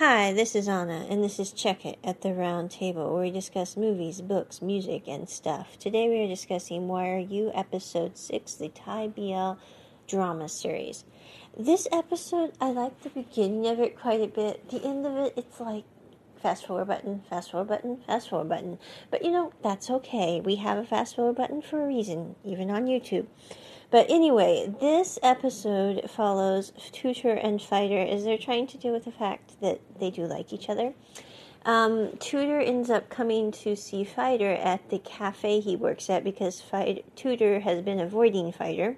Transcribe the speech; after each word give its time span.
Hi, 0.00 0.32
this 0.32 0.54
is 0.56 0.66
Anna, 0.66 1.04
and 1.10 1.22
this 1.22 1.38
is 1.38 1.52
Check 1.52 1.84
It 1.84 1.98
at 2.02 2.22
the 2.22 2.32
Round 2.32 2.70
Table, 2.70 3.12
where 3.12 3.24
we 3.24 3.30
discuss 3.30 3.76
movies, 3.76 4.22
books, 4.22 4.62
music, 4.62 5.06
and 5.06 5.28
stuff. 5.28 5.78
Today 5.78 6.08
we 6.08 6.24
are 6.24 6.26
discussing 6.26 6.88
Why 6.88 7.10
Are 7.10 7.18
You, 7.18 7.52
Episode 7.54 8.16
6, 8.16 8.54
the 8.54 8.70
Thai 8.70 9.08
BL 9.08 9.60
drama 10.08 10.48
series. 10.48 11.04
This 11.54 11.86
episode, 11.92 12.52
I 12.62 12.70
like 12.70 12.98
the 13.02 13.10
beginning 13.10 13.66
of 13.66 13.78
it 13.78 14.00
quite 14.00 14.22
a 14.22 14.26
bit. 14.26 14.70
The 14.70 14.82
end 14.82 15.04
of 15.04 15.18
it, 15.18 15.34
it's 15.36 15.60
like 15.60 15.84
fast 16.40 16.66
forward 16.66 16.86
button, 16.86 17.22
fast 17.28 17.50
forward 17.50 17.68
button, 17.68 17.98
fast 18.06 18.30
forward 18.30 18.48
button. 18.48 18.78
But 19.10 19.22
you 19.22 19.30
know, 19.30 19.52
that's 19.62 19.90
okay. 19.90 20.40
We 20.40 20.56
have 20.56 20.78
a 20.78 20.86
fast 20.86 21.16
forward 21.16 21.36
button 21.36 21.60
for 21.60 21.78
a 21.78 21.86
reason, 21.86 22.36
even 22.42 22.70
on 22.70 22.86
YouTube. 22.86 23.26
But 23.90 24.08
anyway, 24.08 24.72
this 24.80 25.18
episode 25.22 26.08
follows 26.08 26.72
Tutor 26.92 27.32
and 27.32 27.60
Fighter 27.60 27.98
as 27.98 28.24
they're 28.24 28.38
trying 28.38 28.68
to 28.68 28.78
deal 28.78 28.92
with 28.92 29.04
the 29.04 29.10
fact 29.10 29.60
that 29.60 29.80
they 29.98 30.10
do 30.10 30.26
like 30.26 30.52
each 30.52 30.68
other. 30.68 30.94
Um, 31.64 32.16
Tutor 32.18 32.60
ends 32.60 32.88
up 32.88 33.10
coming 33.10 33.50
to 33.52 33.74
see 33.74 34.04
Fighter 34.04 34.52
at 34.52 34.88
the 34.90 34.98
cafe 35.00 35.60
he 35.60 35.74
works 35.76 36.08
at 36.08 36.22
because 36.22 36.60
Fight- 36.60 37.04
Tutor 37.16 37.60
has 37.60 37.82
been 37.82 38.00
avoiding 38.00 38.52
Fighter. 38.52 38.96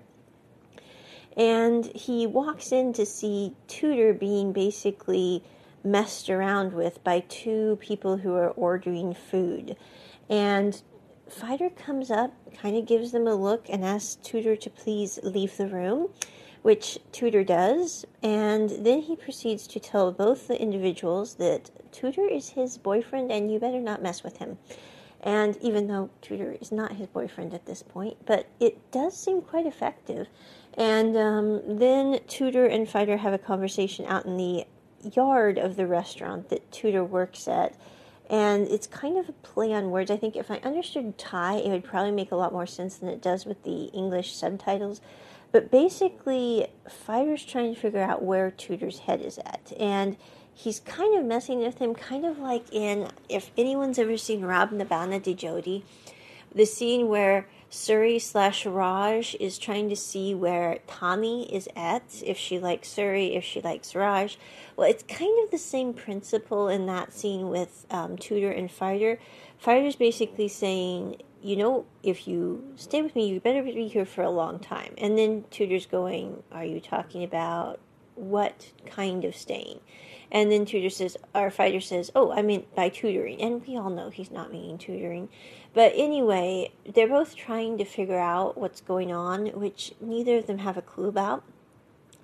And 1.36 1.86
he 1.86 2.26
walks 2.26 2.70
in 2.70 2.92
to 2.92 3.06
see 3.06 3.56
Tutor 3.66 4.12
being 4.12 4.52
basically 4.52 5.42
messed 5.82 6.28
around 6.28 6.74
with 6.74 7.02
by 7.02 7.20
two 7.20 7.78
people 7.80 8.18
who 8.18 8.34
are 8.34 8.50
ordering 8.50 9.14
food. 9.14 9.76
And 10.28 10.80
Fighter 11.32 11.70
comes 11.70 12.10
up, 12.10 12.34
kind 12.54 12.76
of 12.76 12.84
gives 12.84 13.10
them 13.10 13.26
a 13.26 13.34
look, 13.34 13.64
and 13.70 13.82
asks 13.84 14.16
Tutor 14.22 14.54
to 14.54 14.68
please 14.68 15.18
leave 15.22 15.56
the 15.56 15.66
room, 15.66 16.10
which 16.60 16.98
Tutor 17.10 17.42
does. 17.42 18.04
And 18.22 18.68
then 18.68 19.00
he 19.00 19.16
proceeds 19.16 19.66
to 19.68 19.80
tell 19.80 20.12
both 20.12 20.46
the 20.46 20.60
individuals 20.60 21.36
that 21.36 21.70
Tutor 21.90 22.28
is 22.28 22.50
his 22.50 22.76
boyfriend 22.76 23.32
and 23.32 23.50
you 23.50 23.58
better 23.58 23.80
not 23.80 24.02
mess 24.02 24.22
with 24.22 24.36
him. 24.36 24.58
And 25.22 25.56
even 25.62 25.86
though 25.86 26.10
Tutor 26.20 26.52
is 26.60 26.70
not 26.70 26.96
his 26.96 27.06
boyfriend 27.06 27.54
at 27.54 27.64
this 27.64 27.82
point, 27.82 28.18
but 28.26 28.46
it 28.60 28.90
does 28.90 29.16
seem 29.16 29.40
quite 29.40 29.66
effective. 29.66 30.28
And 30.74 31.16
um, 31.16 31.78
then 31.78 32.20
Tutor 32.28 32.66
and 32.66 32.86
Fighter 32.86 33.16
have 33.16 33.32
a 33.32 33.38
conversation 33.38 34.04
out 34.04 34.26
in 34.26 34.36
the 34.36 34.66
yard 35.14 35.58
of 35.58 35.76
the 35.76 35.86
restaurant 35.86 36.50
that 36.50 36.70
Tutor 36.70 37.04
works 37.04 37.48
at 37.48 37.74
and 38.32 38.66
it's 38.68 38.86
kind 38.86 39.18
of 39.18 39.28
a 39.28 39.32
play 39.32 39.74
on 39.74 39.90
words. 39.90 40.10
I 40.10 40.16
think 40.16 40.36
if 40.36 40.50
I 40.50 40.56
understood 40.64 41.18
Thai, 41.18 41.56
it 41.56 41.68
would 41.68 41.84
probably 41.84 42.12
make 42.12 42.32
a 42.32 42.36
lot 42.36 42.50
more 42.50 42.66
sense 42.66 42.96
than 42.96 43.10
it 43.10 43.20
does 43.20 43.44
with 43.44 43.62
the 43.62 43.84
English 43.92 44.34
subtitles. 44.34 45.02
But 45.52 45.70
basically, 45.70 46.68
Fighter's 46.88 47.44
trying 47.44 47.74
to 47.74 47.78
figure 47.78 48.00
out 48.00 48.22
where 48.22 48.50
Tutor's 48.50 49.00
head 49.00 49.20
is 49.20 49.36
at, 49.36 49.74
and 49.78 50.16
he's 50.54 50.80
kind 50.80 51.18
of 51.18 51.26
messing 51.26 51.58
with 51.58 51.78
him, 51.78 51.94
kind 51.94 52.24
of 52.24 52.38
like 52.38 52.72
in 52.72 53.08
if 53.28 53.50
anyone's 53.58 53.98
ever 53.98 54.16
seen 54.16 54.46
Rab 54.46 54.72
Ne 54.72 54.84
Bana 54.84 55.20
Di 55.20 55.34
Jodi, 55.34 55.84
the 56.54 56.64
scene 56.64 57.08
where 57.08 57.46
Suri 57.72 58.20
slash 58.20 58.66
Raj 58.66 59.34
is 59.40 59.56
trying 59.56 59.88
to 59.88 59.96
see 59.96 60.34
where 60.34 60.80
Taani 60.86 61.50
is 61.50 61.70
at, 61.74 62.22
if 62.22 62.36
she 62.36 62.58
likes 62.58 62.86
Suri, 62.90 63.34
if 63.34 63.44
she 63.44 63.62
likes 63.62 63.94
Raj. 63.94 64.38
Well, 64.76 64.90
it's 64.90 65.02
kind 65.04 65.42
of 65.42 65.50
the 65.50 65.56
same 65.56 65.94
principle 65.94 66.68
in 66.68 66.84
that 66.84 67.14
scene 67.14 67.48
with 67.48 67.86
um, 67.90 68.18
Tutor 68.18 68.50
and 68.50 68.70
Fighter. 68.70 69.18
Fighter's 69.56 69.96
basically 69.96 70.48
saying, 70.48 71.22
you 71.40 71.56
know, 71.56 71.86
if 72.02 72.28
you 72.28 72.62
stay 72.76 73.00
with 73.00 73.16
me, 73.16 73.30
you 73.30 73.40
better 73.40 73.62
be 73.62 73.88
here 73.88 74.04
for 74.04 74.22
a 74.22 74.30
long 74.30 74.58
time. 74.58 74.92
And 74.98 75.16
then 75.16 75.46
Tutor's 75.50 75.86
going, 75.86 76.42
are 76.52 76.66
you 76.66 76.78
talking 76.78 77.24
about 77.24 77.80
what 78.16 78.70
kind 78.84 79.24
of 79.24 79.34
staying? 79.34 79.80
And 80.30 80.50
then 80.50 80.64
tutor 80.64 80.88
says, 80.88 81.18
our 81.34 81.50
fighter 81.50 81.80
says, 81.80 82.10
oh, 82.14 82.32
I 82.32 82.40
meant 82.40 82.74
by 82.74 82.88
tutoring. 82.88 83.40
And 83.42 83.64
we 83.66 83.76
all 83.76 83.90
know 83.90 84.08
he's 84.08 84.30
not 84.30 84.50
meaning 84.50 84.78
tutoring. 84.78 85.28
But 85.74 85.92
anyway, 85.94 86.72
they're 86.86 87.08
both 87.08 87.34
trying 87.34 87.78
to 87.78 87.84
figure 87.84 88.18
out 88.18 88.58
what's 88.58 88.80
going 88.80 89.12
on, 89.12 89.46
which 89.48 89.94
neither 90.00 90.38
of 90.38 90.46
them 90.46 90.58
have 90.58 90.76
a 90.76 90.82
clue 90.82 91.08
about. 91.08 91.44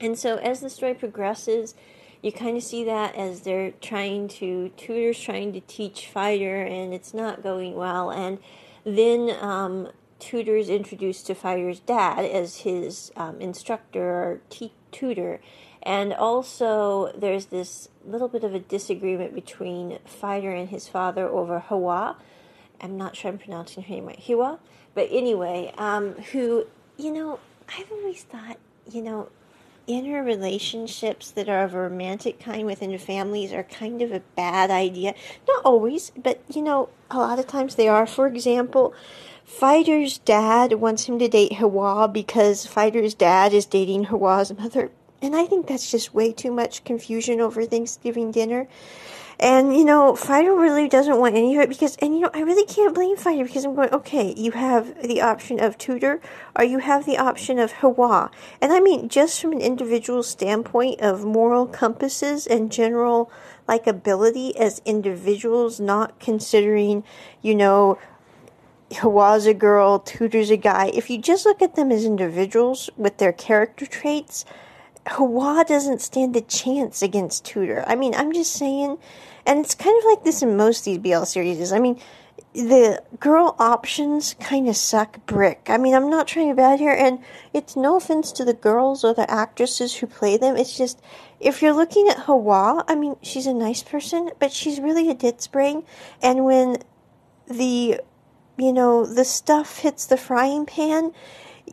And 0.00 0.19
so 0.19 0.37
as 0.37 0.61
the 0.61 0.71
story 0.71 0.95
progresses, 0.95 1.75
you 2.22 2.31
kind 2.31 2.56
of 2.56 2.62
see 2.62 2.84
that 2.84 3.15
as 3.15 3.43
they're 3.43 3.72
trying 3.81 4.28
to, 4.28 4.71
tutor's 4.77 5.19
trying 5.19 5.53
to 5.55 5.61
teach 5.61 6.06
fighter, 6.06 6.62
and 6.62 6.93
it's 6.93 7.15
not 7.15 7.43
going 7.43 7.75
well. 7.75 8.11
And 8.11 8.39
then 8.84 9.34
um, 9.41 9.89
tutor's 10.19 10.69
introduced 10.69 11.27
to 11.28 11.34
fighter's 11.34 11.81
dad 11.81 12.25
as 12.25 12.59
his 12.59 13.12
um, 13.17 13.41
instructor 13.41 14.05
or 14.05 14.41
t- 14.51 14.72
tutor 14.93 15.41
and 15.89 16.12
also, 16.12 17.12
there's 17.17 17.47
this 17.47 17.89
little 18.05 18.28
bit 18.28 18.45
of 18.45 18.55
a 18.55 18.59
disagreement 18.59 19.34
between 19.34 19.99
Fighter 20.05 20.51
and 20.51 20.69
his 20.69 20.89
father 20.89 21.28
over 21.28 21.61
Hawa. 21.61 22.17
I'm 22.81 22.97
not 22.97 23.16
sure 23.16 23.31
I'm 23.31 23.39
pronouncing 23.39 23.83
her 23.83 23.94
name 23.94 24.06
right, 24.06 24.21
Hiwa. 24.21 24.59
But 24.94 25.09
anyway, 25.11 25.72
um, 25.78 26.15
who, 26.33 26.66
you 26.97 27.12
know, 27.12 27.41
I've 27.77 27.91
always 27.93 28.22
thought, 28.22 28.59
you 28.91 29.03
know, 29.03 29.28
inner 29.87 30.22
relationships 30.22 31.31
that 31.31 31.49
are 31.49 31.65
of 31.65 31.75
a 31.75 31.81
romantic 31.81 32.39
kind 32.39 32.66
within 32.66 32.97
families 32.99 33.53
are 33.53 33.62
kind 33.65 34.03
of 34.03 34.12
a 34.12 34.21
bad 34.37 34.71
idea. 34.71 35.15
Not 35.49 35.65
always, 35.65 36.12
but, 36.16 36.43
you 36.49 36.62
know, 36.62 36.91
a 37.11 37.19
lot 37.19 37.39
of 37.39 37.47
times 37.47 37.75
they 37.75 37.89
are. 37.89 38.06
For 38.06 38.27
example, 38.27 38.95
Fighter's 39.45 40.19
dad 40.19 40.75
wants 40.75 41.05
him 41.05 41.19
to 41.19 41.27
date 41.27 41.55
Hawa 41.55 42.06
because 42.06 42.66
Fighter's 42.66 43.15
dad 43.15 43.55
is 43.55 43.65
dating 43.65 44.05
Hawa's 44.05 44.53
mother. 44.56 44.91
And 45.22 45.34
I 45.34 45.47
think 45.47 45.66
that's 45.66 45.91
just 45.91 46.15
way 46.15 46.33
too 46.33 46.53
much 46.53 46.84
confusion 46.84 47.41
over 47.41 47.65
Thanksgiving 47.65 48.31
dinner. 48.31 48.69
And, 49.41 49.76
you 49.76 49.84
know, 49.84 50.16
Fido 50.16 50.54
really 50.54 50.88
doesn't 50.88 51.16
want 51.16 51.37
any 51.37 51.54
of 51.56 51.62
it 51.62 51.69
because, 51.69 51.94
and, 51.97 52.12
you 52.12 52.21
know, 52.22 52.31
I 52.34 52.41
really 52.41 52.66
can't 52.66 52.93
blame 52.93 53.16
Fido 53.16 53.44
because 53.44 53.65
I'm 53.65 53.76
going, 53.76 53.91
okay, 53.91 54.34
you 54.37 54.50
have 54.50 55.00
the 55.00 55.21
option 55.21 55.60
of 55.60 55.78
Tutor 55.78 56.21
or 56.56 56.65
you 56.65 56.78
have 56.78 57.06
the 57.06 57.19
option 57.19 57.60
of 57.60 57.71
Hawa. 57.72 58.32
And 58.60 58.72
I 58.72 58.81
mean, 58.81 59.09
just 59.09 59.41
from 59.41 59.53
an 59.53 59.60
individual 59.60 60.25
standpoint 60.25 61.00
of 61.00 61.25
moral 61.25 61.66
compasses 61.66 62.48
and 62.48 62.72
general 62.72 63.31
likability 63.69 64.56
as 64.56 64.82
individuals, 64.84 65.78
not 65.78 66.19
considering, 66.19 67.04
you 67.41 67.54
know, 67.54 67.97
Hawa's 68.97 69.47
a 69.47 69.54
girl, 69.54 70.00
Tutor's 70.00 70.50
a 70.50 70.56
guy. 70.56 70.91
If 70.93 71.10
you 71.10 71.19
just 71.19 71.44
look 71.44 71.62
at 71.62 71.77
them 71.77 71.93
as 71.93 72.04
individuals 72.04 72.91
with 72.97 73.19
their 73.19 73.32
character 73.32 73.87
traits, 73.87 74.44
Hawa 75.09 75.65
doesn't 75.67 76.01
stand 76.01 76.37
a 76.37 76.41
chance 76.41 77.03
against 77.03 77.45
Tutor. 77.45 77.85
I 77.87 77.97
mean, 77.97 78.15
I'm 78.15 78.33
just 78.33 78.53
saying, 78.53 78.99
and 79.47 79.61
it's 79.61 79.75
kind 79.75 79.97
of 79.99 80.05
like 80.05 80.25
this 80.25 80.43
in 80.43 80.57
most 80.57 80.81
of 80.81 80.85
these 80.85 80.99
BL 80.99 81.25
series. 81.25 81.73
I 81.73 81.79
mean, 81.79 82.01
the 82.53 83.03
girl 83.21 83.55
options 83.59 84.35
kind 84.41 84.69
of 84.69 84.77
suck 84.77 85.25
brick. 85.27 85.67
I 85.69 85.77
mean, 85.79 85.95
I'm 85.95 86.11
not 86.11 86.27
trying 86.27 86.49
to 86.49 86.55
be 86.55 86.57
bad 86.57 86.79
here, 86.79 86.93
and 86.93 87.21
it's 87.53 87.77
no 87.77 87.97
offense 87.97 88.33
to 88.33 88.45
the 88.45 88.55
girls 88.55 89.05
or 89.05 89.15
the 89.15 89.31
actresses 89.31 89.97
who 89.97 90.07
play 90.07 90.37
them. 90.37 90.57
It's 90.57 90.77
just, 90.77 91.01
if 91.41 91.63
you're 91.63 91.73
looking 91.73 92.09
at 92.09 92.21
Hawa, 92.21 92.85
I 92.89 92.95
mean, 92.95 93.17
she's 93.23 93.47
a 93.47 93.55
nice 93.55 93.83
person, 93.83 94.31
but 94.39 94.53
she's 94.53 94.81
really 94.81 95.11
a 95.11 95.15
ditz 95.15 95.47
brain, 95.47 95.85
and 96.23 96.45
when 96.45 96.79
the, 97.49 98.01
you 98.57 98.73
know, 98.73 99.07
the 99.07 99.25
stuff 99.25 99.79
hits 99.79 100.07
the 100.07 100.17
frying 100.17 100.67
pan, 100.67 101.13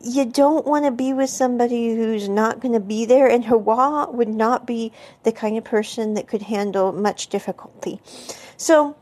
you 0.02 0.24
don't 0.24 0.66
want 0.66 0.84
to 0.84 0.90
be 0.90 1.12
with 1.12 1.30
somebody 1.30 1.94
who's 1.94 2.28
not 2.28 2.60
going 2.60 2.74
to 2.74 2.80
be 2.80 3.04
there, 3.04 3.28
and 3.28 3.44
Hawa 3.44 4.10
would 4.10 4.28
not 4.28 4.66
be 4.66 4.92
the 5.22 5.32
kind 5.32 5.56
of 5.56 5.64
person 5.64 6.14
that 6.14 6.26
could 6.26 6.42
handle 6.42 6.92
much 6.92 7.28
difficulty. 7.28 8.00
So, 8.56 8.96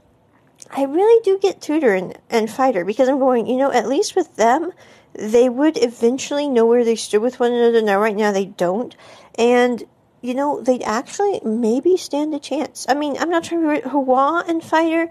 I 0.70 0.84
really 0.84 1.22
do 1.22 1.38
get 1.38 1.60
Tutor 1.60 1.94
and, 1.94 2.18
and 2.30 2.50
Fighter 2.50 2.84
because 2.84 3.08
I'm 3.08 3.18
going, 3.18 3.46
you 3.46 3.56
know, 3.56 3.70
at 3.70 3.88
least 3.88 4.16
with 4.16 4.34
them, 4.36 4.72
they 5.12 5.48
would 5.48 5.80
eventually 5.80 6.48
know 6.48 6.66
where 6.66 6.84
they 6.84 6.96
stood 6.96 7.22
with 7.22 7.38
one 7.38 7.52
another. 7.52 7.80
Now, 7.82 8.00
right 8.00 8.16
now, 8.16 8.32
they 8.32 8.46
don't. 8.46 8.96
And, 9.38 9.84
you 10.20 10.34
know, 10.34 10.60
they'd 10.60 10.82
actually 10.82 11.40
maybe 11.44 11.96
stand 11.96 12.34
a 12.34 12.40
chance. 12.40 12.86
I 12.88 12.94
mean, 12.94 13.16
I'm 13.18 13.30
not 13.30 13.44
trying 13.44 13.62
to 13.62 13.82
be 13.82 13.88
Hawa 13.88 14.44
and 14.48 14.62
Fighter. 14.62 15.10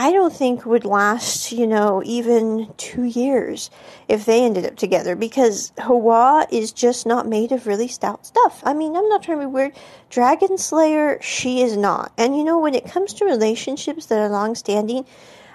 I 0.00 0.12
don't 0.12 0.32
think 0.32 0.64
would 0.64 0.86
last, 0.86 1.52
you 1.52 1.66
know, 1.66 2.02
even 2.06 2.72
two 2.78 3.04
years 3.04 3.70
if 4.08 4.24
they 4.24 4.46
ended 4.46 4.64
up 4.64 4.76
together 4.76 5.14
because 5.14 5.72
Hawa 5.78 6.46
is 6.50 6.72
just 6.72 7.04
not 7.04 7.28
made 7.28 7.52
of 7.52 7.66
really 7.66 7.86
stout 7.86 8.24
stuff. 8.24 8.62
I 8.64 8.72
mean, 8.72 8.96
I'm 8.96 9.10
not 9.10 9.22
trying 9.22 9.40
to 9.40 9.46
be 9.46 9.52
weird. 9.52 9.72
Dragon 10.08 10.56
Slayer, 10.56 11.18
she 11.20 11.60
is 11.60 11.76
not. 11.76 12.14
And 12.16 12.34
you 12.34 12.44
know, 12.44 12.58
when 12.58 12.74
it 12.74 12.90
comes 12.90 13.12
to 13.12 13.26
relationships 13.26 14.06
that 14.06 14.18
are 14.18 14.30
long 14.30 14.54
standing, 14.54 15.04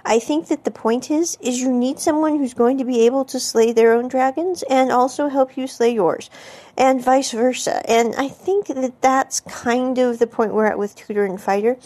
I 0.05 0.19
think 0.19 0.47
that 0.47 0.63
the 0.63 0.71
point 0.71 1.09
is 1.09 1.37
is 1.41 1.59
you 1.59 1.71
need 1.71 1.99
someone 1.99 2.37
who's 2.37 2.53
going 2.53 2.77
to 2.77 2.85
be 2.85 3.05
able 3.05 3.25
to 3.25 3.39
slay 3.39 3.73
their 3.73 3.93
own 3.93 4.07
dragons 4.07 4.63
and 4.69 4.91
also 4.91 5.29
help 5.29 5.57
you 5.57 5.65
slay 5.65 5.93
yours 5.93 6.29
and 6.77 7.03
vice 7.03 7.31
versa. 7.31 7.81
And 7.89 8.13
I 8.15 8.27
think 8.27 8.67
that 8.67 9.01
that's 9.01 9.39
kind 9.39 9.97
of 9.97 10.19
the 10.19 10.27
point 10.27 10.53
we're 10.53 10.67
at 10.67 10.77
with 10.77 10.95
Tutor 10.95 11.25
and 11.25 11.41
Fighter. 11.41 11.77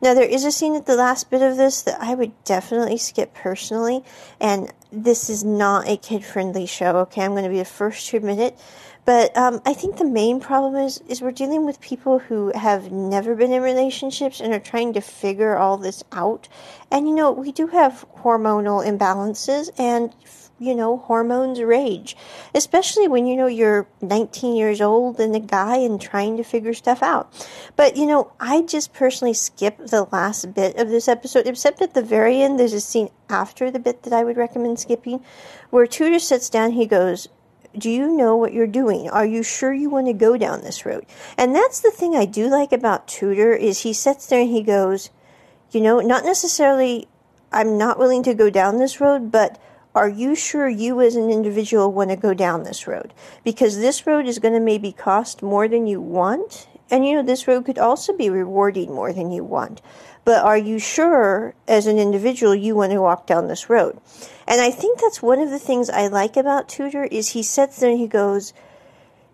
Now 0.00 0.14
there 0.14 0.28
is 0.28 0.44
a 0.44 0.52
scene 0.52 0.74
at 0.74 0.86
the 0.86 0.96
last 0.96 1.30
bit 1.30 1.42
of 1.42 1.56
this 1.56 1.82
that 1.82 2.00
I 2.00 2.14
would 2.14 2.32
definitely 2.44 2.96
skip 2.96 3.34
personally 3.34 4.02
and 4.40 4.72
this 4.90 5.28
is 5.28 5.44
not 5.44 5.88
a 5.88 5.96
kid 5.96 6.24
friendly 6.24 6.64
show, 6.64 6.96
okay? 6.98 7.22
I'm 7.22 7.32
going 7.32 7.44
to 7.44 7.50
be 7.50 7.58
the 7.58 7.64
first 7.64 8.08
to 8.08 8.16
admit 8.16 8.38
it. 8.38 8.58
But 9.06 9.36
um, 9.36 9.62
I 9.64 9.72
think 9.72 9.96
the 9.96 10.04
main 10.04 10.40
problem 10.40 10.74
is 10.74 11.00
is 11.08 11.22
we're 11.22 11.30
dealing 11.30 11.64
with 11.64 11.80
people 11.80 12.18
who 12.18 12.52
have 12.54 12.90
never 12.90 13.36
been 13.36 13.52
in 13.52 13.62
relationships 13.62 14.40
and 14.40 14.52
are 14.52 14.60
trying 14.60 14.92
to 14.94 15.00
figure 15.00 15.56
all 15.56 15.78
this 15.78 16.02
out. 16.10 16.48
And 16.90 17.08
you 17.08 17.14
know, 17.14 17.30
we 17.30 17.52
do 17.52 17.68
have 17.68 18.04
hormonal 18.18 18.84
imbalances 18.84 19.70
and 19.78 20.12
you 20.58 20.74
know, 20.74 20.96
hormones 20.96 21.60
rage, 21.60 22.16
especially 22.54 23.08
when 23.08 23.26
you 23.26 23.36
know 23.36 23.46
you're 23.46 23.86
19 24.00 24.56
years 24.56 24.80
old 24.80 25.20
and 25.20 25.36
a 25.36 25.40
guy 25.40 25.76
and 25.76 26.00
trying 26.00 26.36
to 26.38 26.42
figure 26.42 26.72
stuff 26.72 27.02
out. 27.02 27.30
But 27.76 27.96
you 27.96 28.06
know, 28.06 28.32
I 28.40 28.62
just 28.62 28.92
personally 28.92 29.34
skipped 29.34 29.90
the 29.90 30.04
last 30.10 30.54
bit 30.54 30.76
of 30.76 30.88
this 30.88 31.08
episode, 31.08 31.46
except 31.46 31.82
at 31.82 31.94
the 31.94 32.02
very 32.02 32.40
end, 32.40 32.58
there's 32.58 32.72
a 32.72 32.80
scene 32.80 33.10
after 33.28 33.70
the 33.70 33.78
bit 33.78 34.02
that 34.04 34.12
I 34.12 34.24
would 34.24 34.36
recommend 34.36 34.80
skipping, 34.80 35.22
where 35.70 35.86
Tutor 35.86 36.18
sits 36.18 36.48
down. 36.48 36.72
He 36.72 36.86
goes, 36.86 37.28
do 37.78 37.90
you 37.90 38.14
know 38.14 38.36
what 38.36 38.52
you're 38.52 38.66
doing? 38.66 39.08
Are 39.08 39.26
you 39.26 39.42
sure 39.42 39.72
you 39.72 39.90
want 39.90 40.06
to 40.06 40.12
go 40.12 40.36
down 40.36 40.62
this 40.62 40.86
road? 40.86 41.06
And 41.36 41.54
that's 41.54 41.80
the 41.80 41.90
thing 41.90 42.14
I 42.14 42.24
do 42.24 42.48
like 42.48 42.72
about 42.72 43.08
Tutor 43.08 43.52
is 43.52 43.80
he 43.80 43.92
sits 43.92 44.26
there 44.26 44.40
and 44.40 44.50
he 44.50 44.62
goes, 44.62 45.10
you 45.70 45.80
know, 45.80 46.00
not 46.00 46.24
necessarily 46.24 47.08
I'm 47.52 47.78
not 47.78 47.98
willing 47.98 48.22
to 48.24 48.34
go 48.34 48.50
down 48.50 48.78
this 48.78 49.00
road, 49.00 49.30
but 49.30 49.60
are 49.94 50.08
you 50.08 50.34
sure 50.34 50.68
you 50.68 51.00
as 51.00 51.16
an 51.16 51.30
individual 51.30 51.90
want 51.90 52.10
to 52.10 52.16
go 52.16 52.34
down 52.34 52.64
this 52.64 52.86
road? 52.86 53.14
Because 53.44 53.78
this 53.78 54.06
road 54.06 54.26
is 54.26 54.38
going 54.38 54.54
to 54.54 54.60
maybe 54.60 54.92
cost 54.92 55.42
more 55.42 55.68
than 55.68 55.86
you 55.86 56.00
want. 56.00 56.68
And 56.90 57.06
you 57.06 57.14
know, 57.14 57.22
this 57.22 57.48
road 57.48 57.64
could 57.64 57.78
also 57.78 58.12
be 58.12 58.28
rewarding 58.28 58.94
more 58.94 59.12
than 59.12 59.32
you 59.32 59.42
want. 59.42 59.80
But 60.26 60.44
are 60.44 60.58
you 60.58 60.80
sure 60.80 61.54
as 61.68 61.86
an 61.86 61.98
individual 61.98 62.52
you 62.52 62.74
want 62.74 62.90
to 62.90 63.00
walk 63.00 63.28
down 63.28 63.46
this 63.46 63.70
road? 63.70 64.00
And 64.48 64.60
I 64.60 64.72
think 64.72 64.98
that's 64.98 65.22
one 65.22 65.38
of 65.38 65.50
the 65.50 65.58
things 65.60 65.88
I 65.88 66.08
like 66.08 66.36
about 66.36 66.68
Tutor 66.68 67.04
is 67.04 67.28
he 67.28 67.44
sits 67.44 67.78
there 67.78 67.90
and 67.90 68.00
he 68.00 68.08
goes, 68.08 68.52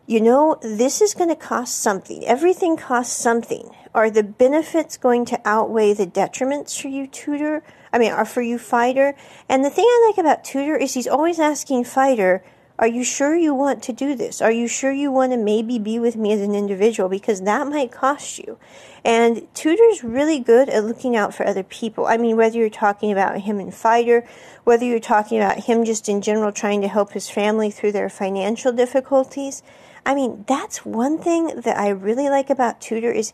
you 0.07 0.21
know, 0.21 0.59
this 0.61 1.01
is 1.01 1.15
going 1.15 1.31
to 1.31 1.35
cost 1.35 1.79
something. 1.79 2.23
Everything 2.27 2.77
costs 2.77 3.17
something. 3.17 3.71
Are 3.95 4.11
the 4.11 4.23
benefits 4.23 4.99
going 4.99 5.25
to 5.27 5.41
outweigh 5.47 5.95
the 5.95 6.07
detriments 6.07 6.79
for 6.79 6.89
you, 6.89 7.07
Tutor? 7.07 7.63
I 7.91 7.97
mean, 7.97 8.13
are 8.13 8.27
for 8.27 8.43
you, 8.43 8.59
fighter? 8.59 9.15
And 9.49 9.65
the 9.65 9.71
thing 9.71 9.87
I 9.89 10.11
like 10.11 10.19
about 10.19 10.45
Tutor 10.45 10.77
is 10.77 10.93
he's 10.93 11.09
always 11.09 11.41
asking 11.41 11.85
fighter, 11.85 12.45
are 12.83 12.89
you 12.89 13.05
sure 13.05 13.37
you 13.37 13.55
want 13.55 13.81
to 13.85 13.93
do 13.93 14.17
this? 14.17 14.43
Are 14.43 14.51
you 14.51 14.67
sure 14.67 14.91
you 14.91 15.13
want 15.13 15.31
to 15.31 15.39
maybe 15.39 15.79
be 15.79 16.01
with 16.01 16.17
me 16.17 16.33
as 16.33 16.41
an 16.41 16.57
individual? 16.57 17.09
Because 17.09 17.43
that 17.43 17.69
might 17.69 17.93
cost 17.93 18.41
you. 18.41 18.59
And 19.05 19.47
Tutor's 19.55 20.03
really 20.03 20.41
good 20.41 20.69
at 20.69 20.83
looking 20.83 21.15
out 21.15 21.33
for 21.33 21.47
other 21.47 21.63
people. 21.63 22.07
I 22.07 22.17
mean, 22.17 22.37
whether 22.37 22.59
you're 22.59 22.69
talking 22.69 23.13
about 23.13 23.43
him 23.43 23.61
in 23.61 23.71
Fighter, 23.71 24.27
whether 24.65 24.85
you're 24.85 24.99
talking 24.99 25.39
about 25.39 25.61
him 25.67 25.85
just 25.85 26.09
in 26.09 26.23
general 26.23 26.51
trying 26.51 26.81
to 26.81 26.89
help 26.89 27.13
his 27.13 27.31
family 27.31 27.71
through 27.71 27.93
their 27.93 28.09
financial 28.09 28.73
difficulties. 28.73 29.63
I 30.05 30.17
mean, 30.17 30.45
that's 30.49 30.85
one 30.85 31.19
thing 31.19 31.61
that 31.61 31.79
I 31.79 31.89
really 31.91 32.29
like 32.29 32.51
about 32.51 32.81
Tutor 32.81 33.13
is 33.13 33.33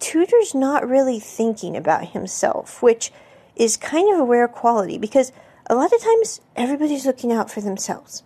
Tutor's 0.00 0.56
not 0.56 0.88
really 0.88 1.20
thinking 1.20 1.76
about 1.76 2.08
himself, 2.08 2.82
which 2.82 3.12
is 3.54 3.76
kind 3.76 4.12
of 4.12 4.18
a 4.18 4.24
rare 4.24 4.48
quality 4.48 4.98
because 4.98 5.30
a 5.66 5.76
lot 5.76 5.92
of 5.92 6.02
times 6.02 6.40
everybody's 6.56 7.06
looking 7.06 7.30
out 7.30 7.48
for 7.48 7.60
themselves. 7.60 8.24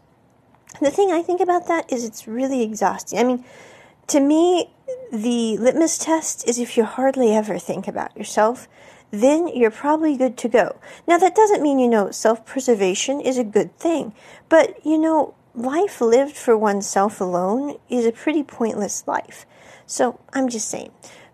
The 0.80 0.90
thing 0.90 1.12
I 1.12 1.22
think 1.22 1.40
about 1.40 1.68
that 1.68 1.92
is 1.92 2.04
it's 2.04 2.26
really 2.26 2.62
exhausting. 2.62 3.18
I 3.18 3.24
mean, 3.24 3.44
to 4.08 4.20
me, 4.20 4.70
the 5.12 5.58
litmus 5.58 5.98
test 5.98 6.48
is 6.48 6.58
if 6.58 6.76
you 6.76 6.84
hardly 6.84 7.34
ever 7.34 7.58
think 7.58 7.86
about 7.86 8.16
yourself, 8.16 8.68
then 9.10 9.46
you're 9.48 9.70
probably 9.70 10.16
good 10.16 10.36
to 10.38 10.48
go. 10.48 10.76
Now, 11.06 11.18
that 11.18 11.34
doesn't 11.34 11.62
mean, 11.62 11.78
you 11.78 11.88
know, 11.88 12.10
self 12.10 12.44
preservation 12.46 13.20
is 13.20 13.38
a 13.38 13.44
good 13.44 13.76
thing, 13.78 14.14
but, 14.48 14.84
you 14.84 14.98
know, 14.98 15.34
life 15.54 16.00
lived 16.00 16.36
for 16.36 16.56
oneself 16.56 17.20
alone 17.20 17.76
is 17.90 18.06
a 18.06 18.12
pretty 18.12 18.42
pointless 18.42 19.06
life. 19.06 19.44
So, 19.86 20.18
I'm 20.32 20.48
just 20.48 20.68
saying. 20.68 20.92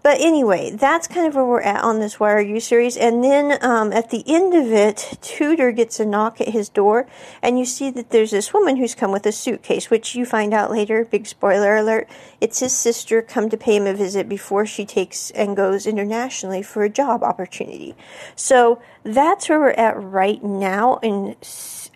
But 0.09 0.23
anyway, 0.23 0.71
that's 0.71 1.07
kind 1.07 1.27
of 1.27 1.35
where 1.35 1.45
we're 1.45 1.61
at 1.61 1.85
on 1.85 2.01
this 2.01 2.19
Why 2.19 2.33
Are 2.33 2.41
You 2.41 2.61
series. 2.61 2.97
And 2.97 3.23
then 3.23 3.59
um, 3.63 3.93
at 3.93 4.09
the 4.09 4.25
end 4.27 4.55
of 4.55 4.73
it, 4.73 5.19
Tutor 5.21 5.71
gets 5.71 6.01
a 6.01 6.07
knock 6.07 6.41
at 6.41 6.49
his 6.49 6.71
door, 6.71 7.07
and 7.43 7.59
you 7.59 7.67
see 7.67 7.91
that 7.91 8.09
there's 8.09 8.31
this 8.31 8.55
woman 8.55 8.77
who's 8.77 8.95
come 8.95 9.13
with 9.13 9.27
a 9.27 9.33
suitcase, 9.33 9.91
which 9.91 10.15
you 10.15 10.25
find 10.25 10.55
out 10.55 10.71
later, 10.71 11.05
big 11.05 11.27
spoiler 11.27 11.77
alert, 11.77 12.09
it's 12.41 12.61
his 12.61 12.75
sister 12.75 13.21
come 13.21 13.51
to 13.51 13.59
pay 13.59 13.77
him 13.77 13.87
a 13.87 13.93
visit 13.93 14.31
before 14.31 14.65
she 14.65 14.87
takes 14.87 15.31
and 15.33 15.55
goes 15.55 15.87
internationally 15.87 16.63
for 16.63 16.85
a 16.85 16.89
job 16.89 17.23
opportunity. 17.23 17.95
So 18.35 18.81
that's 19.03 19.51
where 19.51 19.61
we're 19.61 19.71
at 19.73 20.03
right 20.03 20.43
now 20.43 21.01
in 21.03 21.37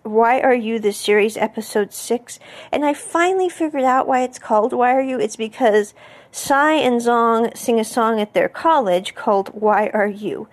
why 0.02 0.40
Are 0.40 0.54
You, 0.54 0.78
the 0.78 0.92
series, 0.92 1.38
episode 1.38 1.94
6. 1.94 2.38
And 2.70 2.84
I 2.84 2.92
finally 2.92 3.48
figured 3.48 3.84
out 3.84 4.06
why 4.06 4.20
it's 4.22 4.38
called 4.38 4.74
Why 4.74 4.94
Are 4.94 5.00
You. 5.00 5.18
It's 5.18 5.36
because 5.36 5.94
Psy 6.34 6.72
and 6.76 6.98
Zong 6.98 7.54
sing 7.54 7.78
a 7.78 7.84
song 7.84 8.18
at 8.18 8.32
their 8.32 8.48
college 8.48 9.14
called 9.14 9.48
Why 9.48 9.88
Are 9.92 10.08
You? 10.08 10.48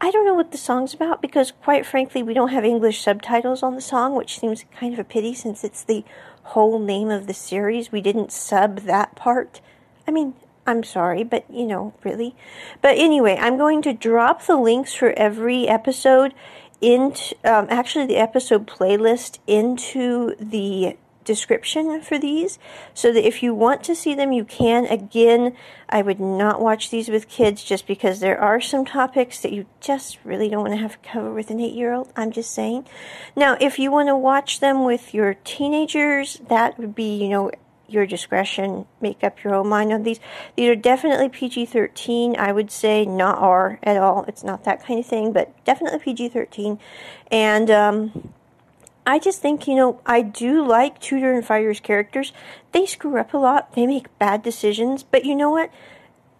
I 0.00 0.10
don't 0.10 0.26
know 0.26 0.34
what 0.34 0.50
the 0.50 0.58
song's 0.58 0.92
about 0.92 1.22
because, 1.22 1.52
quite 1.52 1.86
frankly, 1.86 2.20
we 2.20 2.34
don't 2.34 2.48
have 2.48 2.64
English 2.64 3.00
subtitles 3.00 3.62
on 3.62 3.76
the 3.76 3.80
song, 3.80 4.16
which 4.16 4.40
seems 4.40 4.64
kind 4.76 4.92
of 4.92 4.98
a 4.98 5.04
pity 5.04 5.32
since 5.32 5.62
it's 5.62 5.84
the 5.84 6.04
whole 6.42 6.80
name 6.80 7.10
of 7.10 7.28
the 7.28 7.34
series. 7.34 7.92
We 7.92 8.00
didn't 8.00 8.32
sub 8.32 8.80
that 8.80 9.14
part. 9.14 9.60
I 10.08 10.10
mean, 10.10 10.34
I'm 10.66 10.82
sorry, 10.82 11.22
but 11.22 11.48
you 11.48 11.64
know, 11.64 11.94
really. 12.02 12.34
But 12.82 12.98
anyway, 12.98 13.38
I'm 13.40 13.56
going 13.56 13.82
to 13.82 13.92
drop 13.92 14.46
the 14.46 14.56
links 14.56 14.94
for 14.94 15.12
every 15.12 15.68
episode 15.68 16.34
into 16.80 17.36
um, 17.44 17.68
actually 17.70 18.06
the 18.06 18.16
episode 18.16 18.66
playlist 18.66 19.38
into 19.46 20.34
the 20.40 20.96
description 21.30 22.00
for 22.02 22.18
these 22.18 22.58
so 22.92 23.12
that 23.12 23.24
if 23.24 23.40
you 23.40 23.54
want 23.54 23.84
to 23.84 23.94
see 23.94 24.16
them, 24.16 24.32
you 24.32 24.44
can. 24.44 24.84
Again, 24.86 25.54
I 25.88 26.02
would 26.02 26.18
not 26.18 26.60
watch 26.60 26.90
these 26.90 27.08
with 27.08 27.28
kids 27.28 27.62
just 27.62 27.86
because 27.86 28.18
there 28.18 28.40
are 28.40 28.60
some 28.60 28.84
topics 28.84 29.38
that 29.40 29.52
you 29.52 29.66
just 29.80 30.18
really 30.24 30.48
don't 30.48 30.62
want 30.62 30.72
to 30.72 30.80
have 30.80 31.00
to 31.00 31.08
cover 31.08 31.32
with 31.32 31.50
an 31.50 31.60
eight 31.60 31.74
year 31.74 31.92
old. 31.92 32.12
I'm 32.16 32.32
just 32.32 32.52
saying. 32.52 32.88
Now, 33.36 33.56
if 33.60 33.78
you 33.78 33.92
want 33.92 34.08
to 34.08 34.16
watch 34.16 34.58
them 34.58 34.84
with 34.84 35.14
your 35.14 35.34
teenagers, 35.44 36.40
that 36.48 36.76
would 36.80 36.96
be, 36.96 37.22
you 37.22 37.28
know, 37.28 37.52
your 37.86 38.06
discretion. 38.06 38.86
Make 39.00 39.22
up 39.22 39.44
your 39.44 39.54
own 39.54 39.68
mind 39.68 39.92
on 39.92 40.02
these. 40.02 40.18
These 40.56 40.68
are 40.68 40.74
definitely 40.74 41.28
PG 41.28 41.66
13. 41.66 42.34
I 42.38 42.50
would 42.50 42.72
say 42.72 43.04
not 43.04 43.38
R 43.38 43.78
at 43.84 43.96
all. 43.98 44.24
It's 44.26 44.42
not 44.42 44.64
that 44.64 44.84
kind 44.84 44.98
of 44.98 45.06
thing, 45.06 45.32
but 45.32 45.64
definitely 45.64 46.00
PG 46.00 46.30
13. 46.30 46.80
And, 47.30 47.70
um, 47.70 48.32
I 49.06 49.18
just 49.18 49.40
think, 49.40 49.66
you 49.66 49.74
know, 49.74 50.00
I 50.04 50.22
do 50.22 50.64
like 50.64 51.00
Tutor 51.00 51.32
and 51.32 51.44
Fire's 51.44 51.80
characters. 51.80 52.32
They 52.72 52.86
screw 52.86 53.18
up 53.18 53.34
a 53.34 53.38
lot, 53.38 53.74
they 53.74 53.86
make 53.86 54.16
bad 54.18 54.42
decisions, 54.42 55.02
but 55.02 55.24
you 55.24 55.34
know 55.34 55.50
what? 55.50 55.70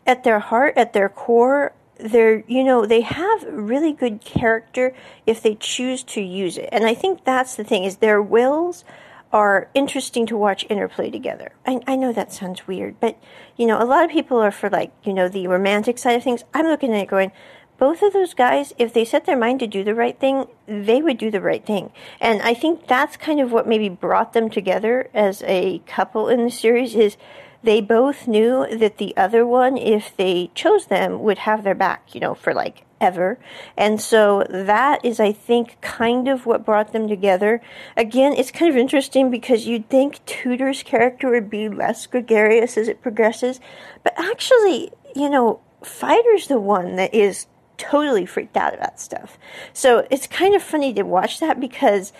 At 0.06 0.24
their 0.24 0.38
heart, 0.38 0.76
at 0.76 0.92
their 0.92 1.08
core, 1.08 1.72
they're, 1.98 2.44
you 2.46 2.64
know, 2.64 2.86
they 2.86 3.02
have 3.02 3.44
really 3.44 3.92
good 3.92 4.20
character 4.23 4.94
if 5.26 5.42
they 5.42 5.54
choose 5.54 6.02
to 6.04 6.20
use 6.20 6.56
it. 6.56 6.68
And 6.73 6.85
I 6.85 6.94
think 6.94 7.25
that's 7.25 7.54
the 7.54 7.64
thing 7.64 7.85
is 7.85 7.96
their 7.96 8.23
wills 8.23 8.85
are 9.32 9.68
interesting 9.75 10.26
to 10.26 10.37
watch 10.37 10.66
interplay 10.68 11.11
together. 11.11 11.52
I, 11.64 11.80
I 11.87 11.96
know 11.96 12.12
that 12.12 12.32
sounds 12.32 12.66
weird, 12.66 12.99
but 12.99 13.20
you 13.56 13.66
know, 13.66 13.80
a 13.80 13.85
lot 13.85 14.04
of 14.04 14.11
people 14.11 14.38
are 14.38 14.50
for 14.50 14.68
like, 14.68 14.92
you 15.04 15.12
know, 15.12 15.28
the 15.28 15.46
romantic 15.46 15.99
side 15.99 16.16
of 16.16 16.25
things. 16.25 16.42
I'm 16.52 16.66
looking 16.66 16.92
at 16.94 17.02
it 17.02 17.08
going, 17.08 17.30
both 17.80 18.02
of 18.02 18.12
those 18.12 18.34
guys, 18.34 18.75
if 18.78 18.92
they 18.92 19.06
set 19.06 19.25
their 19.25 19.38
mind 19.38 19.58
to 19.60 19.66
do 19.66 19.82
the 19.82 19.94
right 19.94 20.20
thing, 20.20 20.46
they 20.66 21.00
would 21.00 21.16
do 21.16 21.30
the 21.30 21.40
right 21.40 21.64
thing. 21.64 21.90
And 22.20 22.42
I 22.42 22.52
think 22.52 22.87
that's 22.87 23.16
kind 23.16 23.40
of 23.40 23.50
what 23.50 23.66
maybe 23.66 23.88
brought 23.88 24.34
them 24.34 24.50
together 24.50 25.08
as 25.14 25.42
a 25.46 25.78
couple 25.87 26.28
in 26.28 26.44
the 26.44 26.50
series 26.50 26.94
is 26.94 27.16
they 27.62 27.80
both 27.80 28.28
knew 28.28 28.66
that 28.70 28.99
the 28.99 29.16
other 29.16 29.46
one, 29.46 29.78
if 29.78 30.14
they 30.14 30.50
chose 30.54 30.87
them, 30.87 31.20
would 31.20 31.38
have 31.38 31.64
their 31.64 31.75
back, 31.75 32.14
you 32.14 32.20
know, 32.20 32.34
for 32.34 32.52
like 32.52 32.84
ever. 33.00 33.38
And 33.78 33.99
so 33.99 34.44
that 34.50 35.02
is, 35.02 35.18
I 35.18 35.32
think, 35.32 35.80
kind 35.80 36.28
of 36.28 36.44
what 36.44 36.66
brought 36.66 36.92
them 36.92 37.08
together. 37.08 37.62
Again, 37.96 38.34
it's 38.34 38.50
kind 38.50 38.70
of 38.70 38.76
interesting 38.76 39.30
because 39.30 39.66
you'd 39.66 39.88
think 39.88 40.25
Tutor's 40.26 40.82
character 40.82 41.30
would 41.30 41.49
be 41.49 41.68
less 41.70 42.06
gregarious 42.06 42.76
as 42.76 42.88
it 42.88 43.02
progresses, 43.02 43.58
but 44.04 44.12
actually, 44.18 44.92
you 45.16 45.30
know, 45.30 45.60
Fighter's 45.82 46.46
the 46.49 46.60
one 46.60 46.96
that 46.96 47.14
is 47.14 47.46
totally 47.80 48.26
freaked 48.26 48.56
out 48.56 48.75
about 48.75 49.00
stuff. 49.00 49.38
So 49.72 50.06
it's 50.10 50.26
kind 50.26 50.54
of 50.54 50.62
funny 50.62 50.92
to 50.94 51.02
watch 51.02 51.40
that 51.40 51.58
because 51.58 52.12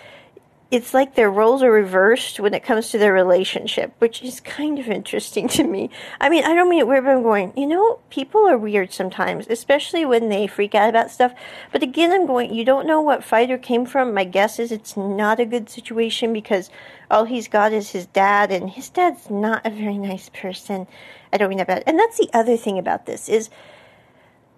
it's 0.71 0.93
like 0.93 1.15
their 1.15 1.29
roles 1.29 1.61
are 1.61 1.71
reversed 1.71 2.39
when 2.39 2.53
it 2.53 2.63
comes 2.63 2.89
to 2.89 2.97
their 2.97 3.11
relationship, 3.11 3.93
which 3.99 4.23
is 4.23 4.39
kind 4.39 4.79
of 4.79 4.87
interesting 4.87 5.49
to 5.49 5.65
me. 5.65 5.89
I 6.21 6.29
mean, 6.29 6.45
I 6.45 6.55
don't 6.55 6.69
mean 6.69 6.79
it 6.79 6.87
weird, 6.87 7.03
but 7.03 7.11
I'm 7.11 7.23
going, 7.23 7.51
you 7.57 7.67
know, 7.67 7.99
people 8.09 8.47
are 8.47 8.57
weird 8.57 8.93
sometimes, 8.93 9.47
especially 9.49 10.05
when 10.05 10.29
they 10.29 10.47
freak 10.47 10.73
out 10.73 10.87
about 10.87 11.11
stuff. 11.11 11.33
But 11.73 11.83
again, 11.83 12.13
I'm 12.13 12.25
going, 12.25 12.53
you 12.53 12.63
don't 12.63 12.87
know 12.87 13.01
what 13.01 13.21
fighter 13.21 13.57
came 13.57 13.85
from. 13.85 14.13
My 14.13 14.23
guess 14.23 14.59
is 14.59 14.71
it's 14.71 14.95
not 14.95 15.41
a 15.41 15.45
good 15.45 15.69
situation 15.69 16.31
because 16.31 16.69
all 17.09 17.25
he's 17.25 17.49
got 17.49 17.73
is 17.73 17.89
his 17.89 18.05
dad, 18.05 18.49
and 18.49 18.69
his 18.69 18.87
dad's 18.87 19.29
not 19.29 19.65
a 19.65 19.69
very 19.69 19.97
nice 19.97 20.29
person. 20.29 20.87
I 21.33 21.37
don't 21.37 21.49
mean 21.49 21.57
that 21.57 21.67
bad. 21.67 21.83
And 21.85 21.99
that's 21.99 22.17
the 22.17 22.29
other 22.33 22.55
thing 22.55 22.79
about 22.79 23.05
this 23.05 23.27
is 23.27 23.49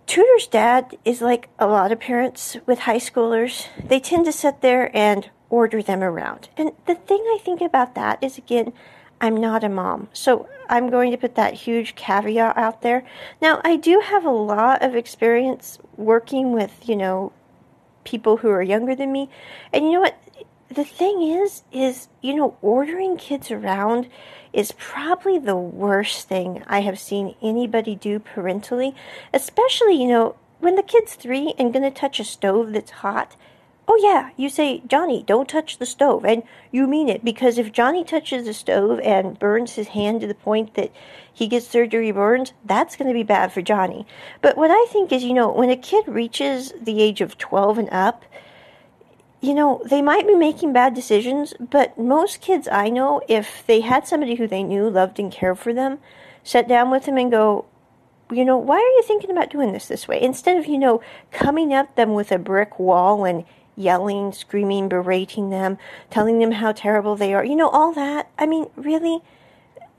Tutor's 0.05 0.47
dad 0.47 0.97
is 1.05 1.21
like 1.21 1.49
a 1.57 1.67
lot 1.67 1.91
of 1.91 1.99
parents 1.99 2.57
with 2.65 2.79
high 2.79 2.97
schoolers. 2.97 3.67
They 3.83 3.99
tend 3.99 4.25
to 4.25 4.31
sit 4.31 4.61
there 4.61 4.95
and 4.95 5.29
order 5.49 5.81
them 5.81 6.03
around. 6.03 6.49
And 6.57 6.71
the 6.85 6.95
thing 6.95 7.19
I 7.19 7.39
think 7.43 7.61
about 7.61 7.95
that 7.95 8.21
is 8.21 8.37
again, 8.37 8.73
I'm 9.21 9.37
not 9.37 9.63
a 9.63 9.69
mom. 9.69 10.09
So 10.11 10.49
I'm 10.69 10.89
going 10.89 11.11
to 11.11 11.17
put 11.17 11.35
that 11.35 11.53
huge 11.53 11.95
caveat 11.95 12.57
out 12.57 12.81
there. 12.81 13.05
Now, 13.41 13.61
I 13.63 13.77
do 13.77 14.01
have 14.03 14.25
a 14.25 14.31
lot 14.31 14.81
of 14.83 14.95
experience 14.95 15.79
working 15.95 16.51
with, 16.51 16.89
you 16.89 16.95
know, 16.95 17.31
people 18.03 18.37
who 18.37 18.49
are 18.49 18.61
younger 18.61 18.95
than 18.95 19.11
me. 19.11 19.29
And 19.71 19.85
you 19.85 19.93
know 19.93 20.01
what? 20.01 20.17
The 20.73 20.83
thing 20.83 21.21
is, 21.21 21.61
is, 21.71 22.07
you 22.21 22.33
know, 22.33 22.57
ordering 22.63 23.15
kids 23.15 23.51
around 23.51 24.07
is 24.53 24.71
probably 24.71 25.37
the 25.37 25.55
worst 25.55 26.27
thing 26.27 26.63
I 26.65 26.81
have 26.81 26.97
seen 26.97 27.35
anybody 27.43 27.95
do 27.95 28.17
parentally, 28.17 28.95
especially, 29.31 30.01
you 30.01 30.07
know, 30.07 30.35
when 30.59 30.75
the 30.75 30.81
kid's 30.81 31.13
three 31.13 31.53
and 31.59 31.71
to 31.73 31.91
touch 31.91 32.19
a 32.19 32.23
stove 32.23 32.73
that's 32.73 32.89
hot. 32.89 33.35
Oh, 33.87 33.99
yeah, 34.01 34.31
you 34.35 34.49
say, 34.49 34.81
Johnny, 34.87 35.21
don't 35.21 35.47
touch 35.47 35.77
the 35.77 35.85
stove. 35.85 36.25
And 36.25 36.41
you 36.71 36.87
mean 36.87 37.07
it 37.07 37.23
because 37.23 37.59
if 37.59 37.71
Johnny 37.71 38.03
touches 38.03 38.45
the 38.45 38.53
stove 38.53 38.99
and 39.01 39.37
burns 39.37 39.73
his 39.73 39.89
hand 39.89 40.21
to 40.21 40.27
the 40.27 40.33
point 40.33 40.73
that 40.73 40.91
he 41.31 41.47
gets 41.47 41.67
surgery 41.67 42.11
burns, 42.11 42.53
that's 42.65 42.95
going 42.95 43.09
to 43.09 43.13
be 43.13 43.23
bad 43.23 43.51
for 43.51 43.61
Johnny. 43.61 44.07
But 44.41 44.57
what 44.57 44.71
I 44.71 44.87
think 44.89 45.11
is, 45.11 45.23
you 45.23 45.33
know, 45.33 45.51
when 45.51 45.69
a 45.69 45.77
kid 45.77 46.07
reaches 46.07 46.73
the 46.81 46.99
age 46.99 47.21
of 47.21 47.37
12 47.37 47.77
and 47.77 47.89
up, 47.91 48.23
you 49.43 49.53
know, 49.53 49.81
they 49.85 50.01
might 50.01 50.25
be 50.25 50.35
making 50.35 50.71
bad 50.71 50.93
decisions, 50.93 51.53
but 51.59 51.97
most 51.97 52.39
kids 52.39 52.65
I 52.71 52.87
know, 52.87 53.21
if 53.27 53.61
they 53.67 53.81
had 53.81 54.07
somebody 54.07 54.35
who 54.35 54.47
they 54.47 54.63
knew 54.63 54.89
loved 54.89 55.19
and 55.19 55.29
cared 55.29 55.59
for 55.59 55.73
them, 55.73 55.99
sat 56.45 56.65
down 56.65 56.89
with 56.89 57.03
them 57.03 57.17
and 57.17 57.29
go, 57.29 57.65
you 58.31 58.45
know, 58.45 58.57
why 58.57 58.77
are 58.77 58.79
you 58.79 59.03
thinking 59.05 59.29
about 59.29 59.49
doing 59.49 59.73
this 59.73 59.85
this 59.85 60.07
way? 60.07 60.21
Instead 60.21 60.55
of, 60.55 60.65
you 60.65 60.77
know, 60.77 61.01
coming 61.31 61.73
at 61.73 61.93
them 61.97 62.13
with 62.13 62.31
a 62.31 62.37
brick 62.37 62.79
wall 62.79 63.25
and 63.25 63.43
yelling, 63.75 64.31
screaming, 64.31 64.87
berating 64.87 65.49
them, 65.49 65.77
telling 66.09 66.39
them 66.39 66.53
how 66.53 66.71
terrible 66.71 67.17
they 67.17 67.33
are, 67.33 67.43
you 67.43 67.57
know, 67.57 67.67
all 67.67 67.91
that. 67.91 68.29
I 68.39 68.45
mean, 68.45 68.67
really, 68.77 69.19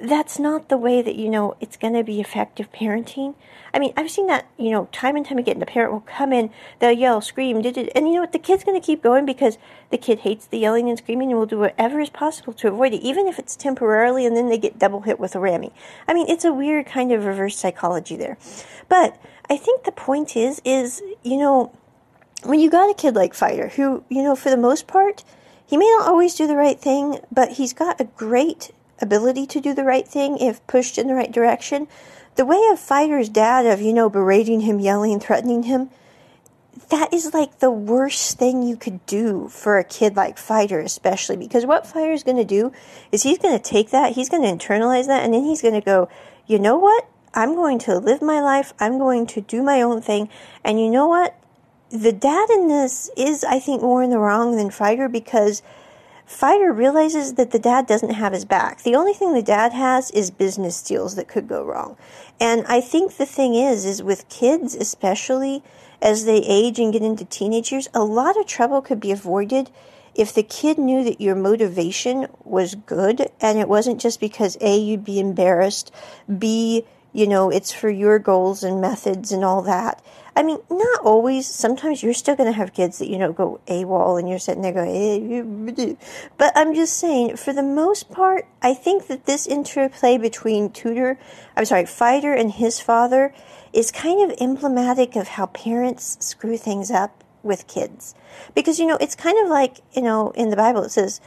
that's 0.08 0.38
not 0.38 0.68
the 0.68 0.76
way 0.76 1.02
that, 1.02 1.16
you 1.16 1.28
know, 1.28 1.56
it's 1.61 1.76
going 1.76 1.94
to 1.94 2.04
be 2.04 2.20
effective 2.20 2.70
parenting. 2.73 3.34
I 3.73 3.78
mean, 3.78 3.92
I've 3.96 4.11
seen 4.11 4.26
that, 4.28 4.46
you 4.56 4.70
know, 4.70 4.88
time 4.92 5.16
and 5.16 5.26
time 5.26 5.38
again. 5.38 5.58
The 5.58 5.66
parent 5.66 5.92
will 5.92 6.00
come 6.00 6.32
in, 6.32 6.50
they'll 6.78 6.92
yell, 6.92 7.20
scream, 7.20 7.61
did 7.62 7.76
it, 7.76 7.90
and 7.94 8.06
you 8.06 8.14
know 8.14 8.20
what? 8.20 8.32
The 8.32 8.38
kid's 8.38 8.64
going 8.64 8.80
to 8.80 8.84
keep 8.84 9.02
going 9.02 9.26
because 9.26 9.58
the 9.90 9.99
kid 9.99 10.20
hates 10.20 10.46
the 10.46 10.58
yelling 10.58 10.88
and 10.88 10.99
screaming 10.99 11.30
and 11.30 11.38
will 11.38 11.46
do 11.46 11.58
whatever 11.58 12.00
is 12.00 12.11
possible 12.11 12.52
to 12.54 12.68
avoid 12.68 12.94
it, 12.94 13.02
even 13.02 13.26
if 13.26 13.38
it's 13.38 13.56
temporarily, 13.56 14.26
and 14.26 14.37
then 14.37 14.49
they 14.49 14.58
get 14.58 14.78
double 14.78 15.00
hit 15.00 15.18
with 15.18 15.34
a 15.34 15.40
rammy. 15.40 15.73
I 16.06 16.14
mean, 16.14 16.28
it's 16.28 16.44
a 16.44 16.52
weird 16.52 16.87
kind 16.87 17.12
of 17.12 17.25
reverse 17.25 17.56
psychology 17.56 18.16
there. 18.16 18.38
But 18.88 19.20
I 19.50 19.56
think 19.56 19.84
the 19.84 19.92
point 19.92 20.37
is, 20.37 20.61
is, 20.64 21.02
you 21.23 21.37
know, 21.37 21.76
when 22.44 22.61
you 22.61 22.70
got 22.70 22.90
a 22.90 22.94
kid 22.94 23.14
like 23.14 23.34
Fighter, 23.34 23.68
who, 23.68 24.04
you 24.08 24.23
know, 24.23 24.37
for 24.37 24.50
the 24.50 24.56
most 24.56 24.87
part, 24.87 25.25
he 25.66 25.76
may 25.76 25.88
not 25.99 26.06
always 26.06 26.34
do 26.34 26.46
the 26.46 26.56
right 26.56 26.78
thing, 26.78 27.18
but 27.32 27.52
he's 27.52 27.73
got 27.73 28.00
a 28.00 28.04
great 28.04 28.70
ability 29.00 29.46
to 29.46 29.60
do 29.60 29.74
the 29.74 29.84
right 29.84 30.06
thing 30.06 30.38
if 30.38 30.64
pushed 30.66 30.98
in 30.98 31.06
the 31.06 31.14
right 31.14 31.32
direction 31.32 31.88
the 32.36 32.44
way 32.44 32.60
of 32.72 32.78
Fighter's 32.80 33.28
dad 33.28 33.66
of, 33.66 33.80
you 33.80 33.92
know, 33.92 34.10
berating 34.10 34.60
him, 34.60 34.80
yelling, 34.80 35.20
threatening 35.20 35.64
him, 35.64 35.90
that 36.90 37.14
is 37.14 37.32
like 37.32 37.60
the 37.60 37.70
worst 37.70 38.38
thing 38.38 38.62
you 38.62 38.76
could 38.76 39.04
do 39.06 39.48
for 39.48 39.78
a 39.78 39.84
kid 39.84 40.16
like 40.16 40.36
Fighter, 40.36 40.80
especially 40.80 41.36
because 41.36 41.64
what 41.64 41.86
Fighter's 41.86 42.24
going 42.24 42.36
to 42.36 42.44
do 42.44 42.72
is 43.12 43.22
he's 43.22 43.38
going 43.38 43.56
to 43.56 43.62
take 43.62 43.90
that, 43.90 44.12
he's 44.12 44.28
going 44.28 44.42
to 44.42 44.66
internalize 44.66 45.06
that, 45.06 45.22
and 45.24 45.32
then 45.32 45.44
he's 45.44 45.62
going 45.62 45.74
to 45.74 45.80
go, 45.80 46.08
you 46.46 46.58
know 46.58 46.76
what? 46.76 47.08
I'm 47.32 47.54
going 47.54 47.78
to 47.80 47.98
live 47.98 48.22
my 48.22 48.40
life. 48.40 48.72
I'm 48.78 48.98
going 48.98 49.26
to 49.28 49.40
do 49.40 49.62
my 49.62 49.82
own 49.82 50.00
thing. 50.02 50.28
And 50.64 50.80
you 50.80 50.88
know 50.90 51.08
what? 51.08 51.36
The 51.90 52.12
dad 52.12 52.48
in 52.50 52.68
this 52.68 53.10
is, 53.16 53.44
I 53.44 53.58
think, 53.58 53.82
more 53.82 54.02
in 54.02 54.10
the 54.10 54.18
wrong 54.18 54.56
than 54.56 54.70
Fighter 54.70 55.08
because 55.08 55.62
Fighter 56.26 56.73
realizes 56.73 57.35
that 57.35 57.50
the 57.50 57.59
dad 57.59 57.87
doesn't 57.87 58.14
have 58.14 58.33
his 58.33 58.45
back. 58.45 58.83
The 58.83 58.97
only 58.97 59.12
thing 59.12 59.35
the 59.35 59.43
dad 59.43 59.73
has 59.73 60.11
is 60.11 60.31
business 60.31 60.83
deals 60.83 61.16
that 61.16 61.28
could 61.28 61.49
go 61.49 61.64
wrong. 61.64 61.97
And 62.40 62.64
I 62.66 62.81
think 62.81 63.16
the 63.16 63.26
thing 63.26 63.54
is, 63.54 63.85
is 63.85 64.02
with 64.02 64.28
kids, 64.28 64.75
especially 64.75 65.62
as 66.00 66.25
they 66.25 66.38
age 66.38 66.78
and 66.78 66.93
get 66.93 67.02
into 67.02 67.25
teenage 67.25 67.73
years, 67.73 67.88
a 67.95 68.04
lot 68.04 68.38
of 68.38 68.47
trouble 68.47 68.81
could 68.83 69.00
be 69.00 69.12
avoided 69.12 69.71
if 70.14 70.33
the 70.33 70.43
kid 70.43 70.78
knew 70.78 71.02
that 71.04 71.21
your 71.21 71.35
motivation 71.35 72.28
was 72.45 72.75
good 72.75 73.31
and 73.40 73.59
it 73.59 73.69
wasn't 73.69 74.00
just 74.00 74.21
because 74.21 74.57
A, 74.61 74.76
you'd 74.76 75.04
be 75.04 75.19
embarrassed, 75.19 75.93
B, 76.38 76.85
you 77.14 77.28
know, 77.28 77.49
it's 77.49 77.73
for 77.73 77.88
your 77.88 78.18
goals 78.18 78.64
and 78.64 78.80
methods 78.80 79.30
and 79.30 79.44
all 79.44 79.62
that. 79.62 80.04
I 80.37 80.42
mean, 80.42 80.59
not 80.68 81.00
always. 81.02 81.47
Sometimes 81.47 82.02
you're 82.02 82.12
still 82.12 82.35
going 82.35 82.50
to 82.50 82.56
have 82.56 82.75
kids 82.75 82.99
that, 82.99 83.09
you 83.09 83.18
know, 83.18 83.33
go 83.33 83.61
AWOL 83.68 84.18
and 84.18 84.28
you're 84.28 84.40
sitting 84.40 84.62
there 84.62 84.73
going, 84.73 85.78
eh, 85.78 85.94
but 86.37 86.52
I'm 86.56 86.75
just 86.75 86.97
saying, 86.97 87.37
for 87.37 87.52
the 87.52 87.62
most 87.62 88.11
part, 88.11 88.47
I 88.61 88.75
think 88.75 89.06
that 89.06 89.26
this 89.26 89.47
interplay 89.47 90.18
between 90.18 90.71
Tutor, 90.71 91.16
I'm 91.56 91.64
sorry, 91.64 91.87
Fighter 91.87 92.35
and 92.35 92.50
his 92.50 92.80
father 92.80 93.33
is 93.73 93.92
kind 93.92 94.28
of 94.28 94.37
emblematic 94.40 95.14
of 95.14 95.28
how 95.28 95.47
parents 95.47 96.16
screw 96.18 96.56
things 96.56 96.90
up 96.90 97.23
with 97.44 97.68
kids. 97.68 98.16
Because, 98.56 98.80
you 98.80 98.87
know, 98.87 98.99
it's 99.00 99.14
kind 99.14 99.38
of 99.38 99.49
like, 99.49 99.78
you 99.92 100.02
know, 100.02 100.33
in 100.33 100.50
the 100.50 100.56
Bible 100.56 100.83
it 100.83 100.90
says, 100.90 101.21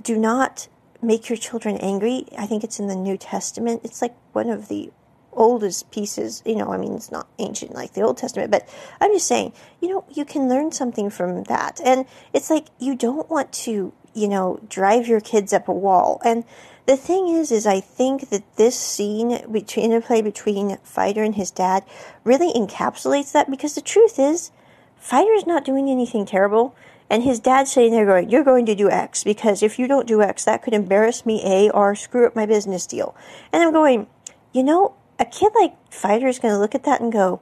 do 0.00 0.16
not 0.16 0.68
make 1.02 1.28
your 1.28 1.36
children 1.36 1.76
angry. 1.76 2.24
I 2.38 2.46
think 2.46 2.64
it's 2.64 2.80
in 2.80 2.86
the 2.86 2.96
New 2.96 3.18
Testament. 3.18 3.82
It's 3.84 4.00
like 4.00 4.14
one 4.32 4.48
of 4.48 4.68
the 4.68 4.90
oldest 5.36 5.90
pieces, 5.90 6.42
you 6.44 6.56
know, 6.56 6.72
I 6.72 6.78
mean, 6.78 6.94
it's 6.94 7.12
not 7.12 7.28
ancient 7.38 7.74
like 7.74 7.92
the 7.92 8.02
Old 8.02 8.16
Testament, 8.16 8.50
but 8.50 8.68
I'm 9.00 9.12
just 9.12 9.26
saying, 9.26 9.52
you 9.80 9.88
know, 9.88 10.04
you 10.10 10.24
can 10.24 10.48
learn 10.48 10.72
something 10.72 11.10
from 11.10 11.44
that. 11.44 11.80
And 11.84 12.06
it's 12.32 12.50
like 12.50 12.66
you 12.78 12.94
don't 12.94 13.30
want 13.30 13.52
to, 13.52 13.92
you 14.14 14.28
know, 14.28 14.60
drive 14.68 15.06
your 15.06 15.20
kids 15.20 15.52
up 15.52 15.68
a 15.68 15.72
wall. 15.72 16.20
And 16.24 16.44
the 16.86 16.96
thing 16.96 17.28
is, 17.28 17.50
is 17.50 17.66
I 17.66 17.80
think 17.80 18.30
that 18.30 18.56
this 18.56 18.78
scene, 18.78 19.40
between 19.50 19.86
interplay 19.86 20.22
between 20.22 20.76
Fighter 20.84 21.22
and 21.22 21.34
his 21.34 21.50
dad, 21.50 21.84
really 22.24 22.52
encapsulates 22.52 23.32
that 23.32 23.50
because 23.50 23.74
the 23.74 23.80
truth 23.80 24.18
is, 24.18 24.52
Fighter's 24.96 25.46
not 25.46 25.64
doing 25.64 25.90
anything 25.90 26.24
terrible. 26.24 26.74
And 27.08 27.22
his 27.22 27.38
dad's 27.38 27.72
sitting 27.72 27.92
there 27.92 28.06
going, 28.06 28.30
You're 28.30 28.44
going 28.44 28.66
to 28.66 28.74
do 28.74 28.90
X 28.90 29.24
because 29.24 29.62
if 29.62 29.78
you 29.78 29.86
don't 29.86 30.08
do 30.08 30.22
X, 30.22 30.44
that 30.44 30.62
could 30.62 30.74
embarrass 30.74 31.24
me, 31.24 31.42
A, 31.44 31.70
or 31.70 31.94
screw 31.94 32.26
up 32.26 32.34
my 32.34 32.46
business 32.46 32.86
deal. 32.86 33.14
And 33.52 33.62
I'm 33.62 33.72
going, 33.72 34.06
You 34.52 34.62
know, 34.62 34.94
a 35.18 35.24
kid 35.24 35.52
like 35.58 35.74
Fighter 35.92 36.28
is 36.28 36.38
going 36.38 36.54
to 36.54 36.60
look 36.60 36.74
at 36.74 36.84
that 36.84 37.00
and 37.00 37.12
go, 37.12 37.40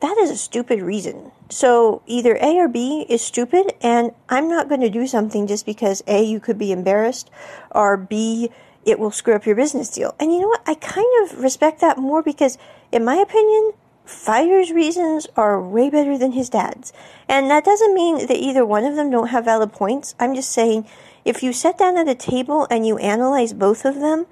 that 0.00 0.16
is 0.18 0.30
a 0.30 0.36
stupid 0.36 0.82
reason. 0.82 1.32
So 1.48 2.02
either 2.06 2.36
A 2.40 2.56
or 2.56 2.68
B 2.68 3.06
is 3.08 3.22
stupid, 3.22 3.72
and 3.80 4.12
I'm 4.28 4.48
not 4.48 4.68
going 4.68 4.80
to 4.80 4.90
do 4.90 5.06
something 5.06 5.46
just 5.46 5.64
because 5.64 6.02
A, 6.06 6.22
you 6.22 6.40
could 6.40 6.58
be 6.58 6.72
embarrassed, 6.72 7.30
or 7.70 7.96
B, 7.96 8.50
it 8.84 8.98
will 8.98 9.10
screw 9.10 9.34
up 9.34 9.46
your 9.46 9.56
business 9.56 9.88
deal. 9.88 10.14
And 10.20 10.32
you 10.32 10.40
know 10.40 10.48
what? 10.48 10.62
I 10.66 10.74
kind 10.74 11.06
of 11.22 11.38
respect 11.40 11.80
that 11.80 11.96
more 11.96 12.22
because, 12.22 12.58
in 12.92 13.04
my 13.04 13.16
opinion, 13.16 13.72
Fighter's 14.04 14.70
reasons 14.70 15.26
are 15.36 15.62
way 15.62 15.88
better 15.88 16.18
than 16.18 16.32
his 16.32 16.50
dad's. 16.50 16.92
And 17.26 17.50
that 17.50 17.64
doesn't 17.64 17.94
mean 17.94 18.26
that 18.26 18.36
either 18.36 18.66
one 18.66 18.84
of 18.84 18.96
them 18.96 19.10
don't 19.10 19.28
have 19.28 19.46
valid 19.46 19.72
points. 19.72 20.14
I'm 20.20 20.34
just 20.34 20.52
saying, 20.52 20.86
if 21.24 21.42
you 21.42 21.54
sit 21.54 21.78
down 21.78 21.96
at 21.96 22.08
a 22.08 22.14
table 22.14 22.66
and 22.70 22.86
you 22.86 22.98
analyze 22.98 23.54
both 23.54 23.86
of 23.86 23.94
them, 23.94 24.26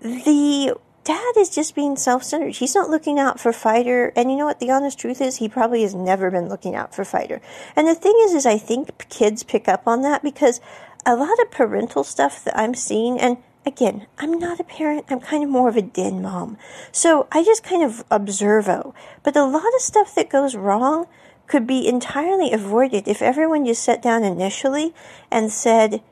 the 0.00 0.74
dad 1.04 1.32
is 1.36 1.50
just 1.50 1.74
being 1.74 1.96
self-centered. 1.96 2.56
He's 2.56 2.74
not 2.74 2.90
looking 2.90 3.18
out 3.18 3.40
for 3.40 3.52
Fighter. 3.52 4.12
And 4.14 4.30
you 4.30 4.36
know 4.36 4.46
what? 4.46 4.60
The 4.60 4.70
honest 4.70 4.98
truth 4.98 5.20
is 5.20 5.36
he 5.36 5.48
probably 5.48 5.82
has 5.82 5.94
never 5.94 6.30
been 6.30 6.48
looking 6.48 6.74
out 6.74 6.94
for 6.94 7.04
Fighter. 7.04 7.40
And 7.74 7.88
the 7.88 7.94
thing 7.94 8.14
is, 8.20 8.34
is 8.34 8.46
I 8.46 8.58
think 8.58 9.08
kids 9.08 9.42
pick 9.42 9.68
up 9.68 9.86
on 9.86 10.02
that 10.02 10.22
because 10.22 10.60
a 11.04 11.16
lot 11.16 11.38
of 11.40 11.50
parental 11.50 12.04
stuff 12.04 12.44
that 12.44 12.56
I'm 12.56 12.74
seeing, 12.74 13.18
and 13.18 13.38
again, 13.66 14.06
I'm 14.18 14.38
not 14.38 14.60
a 14.60 14.64
parent. 14.64 15.06
I'm 15.08 15.20
kind 15.20 15.42
of 15.42 15.50
more 15.50 15.68
of 15.68 15.76
a 15.76 15.82
den 15.82 16.22
mom. 16.22 16.56
So 16.92 17.26
I 17.32 17.42
just 17.42 17.64
kind 17.64 17.82
of 17.82 18.08
observo. 18.08 18.94
But 19.22 19.36
a 19.36 19.44
lot 19.44 19.74
of 19.74 19.80
stuff 19.80 20.14
that 20.14 20.30
goes 20.30 20.54
wrong 20.54 21.06
could 21.48 21.66
be 21.66 21.86
entirely 21.86 22.52
avoided 22.52 23.08
if 23.08 23.20
everyone 23.20 23.66
just 23.66 23.82
sat 23.82 24.00
down 24.00 24.22
initially 24.22 24.94
and 25.30 25.52
said, 25.52 26.02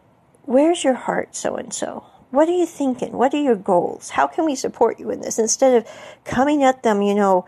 where's 0.43 0.83
your 0.83 0.95
heart, 0.95 1.37
so 1.37 1.55
and 1.57 1.73
so? 1.73 2.05
What 2.31 2.49
are 2.49 2.57
you 2.57 2.67
thinking? 2.67 3.13
What 3.13 3.35
are 3.35 3.43
your 3.43 3.57
goals? 3.57 4.11
How 4.11 4.27
can 4.27 4.47
we 4.47 4.55
support 4.55 5.01
you 5.01 5.11
in 5.11 5.21
this? 5.21 5.39
Instead 5.39 5.75
of 5.75 5.91
coming 6.25 6.63
at 6.63 6.83
them, 6.83 7.03
you 7.03 7.15
know, 7.15 7.45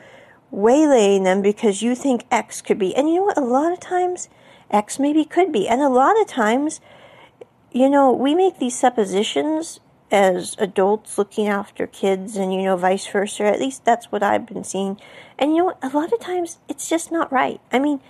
waylaying 0.52 1.24
them 1.24 1.40
because 1.40 1.82
you 1.82 1.94
think 1.94 2.24
X 2.30 2.60
could 2.60 2.78
be. 2.78 2.94
And 2.94 3.08
you 3.08 3.16
know 3.16 3.24
what? 3.24 3.38
A 3.38 3.42
lot 3.42 3.72
of 3.72 3.80
times, 3.80 4.28
X 4.70 4.98
maybe 4.98 5.24
could 5.24 5.52
be. 5.52 5.68
And 5.68 5.80
a 5.80 5.88
lot 5.88 6.20
of 6.20 6.26
times, 6.26 6.80
you 7.70 7.88
know, 7.88 8.12
we 8.12 8.34
make 8.34 8.58
these 8.58 8.78
suppositions 8.78 9.80
as 10.10 10.56
adults 10.58 11.16
looking 11.16 11.48
after 11.48 11.86
kids 11.86 12.36
and, 12.36 12.52
you 12.52 12.62
know, 12.62 12.76
vice 12.76 13.06
versa. 13.06 13.44
At 13.44 13.60
least 13.60 13.84
that's 13.84 14.12
what 14.12 14.22
I've 14.22 14.46
been 14.46 14.64
seeing. 14.64 15.00
And, 15.38 15.52
you 15.52 15.58
know, 15.58 15.64
what? 15.66 15.78
a 15.82 15.88
lot 15.88 16.12
of 16.12 16.20
times 16.20 16.58
it's 16.68 16.88
just 16.88 17.10
not 17.10 17.32
right. 17.32 17.60
I 17.72 17.78
mean, 17.78 18.00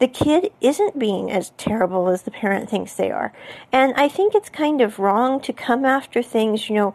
the 0.00 0.08
kid 0.08 0.50
isn't 0.60 0.98
being 0.98 1.30
as 1.30 1.50
terrible 1.50 2.08
as 2.08 2.22
the 2.22 2.30
parent 2.30 2.68
thinks 2.68 2.94
they 2.94 3.10
are. 3.10 3.32
And 3.70 3.92
I 3.94 4.08
think 4.08 4.34
it's 4.34 4.48
kind 4.48 4.80
of 4.80 4.98
wrong 4.98 5.40
to 5.42 5.52
come 5.52 5.84
after 5.84 6.22
things, 6.22 6.68
you 6.68 6.74
know, 6.74 6.94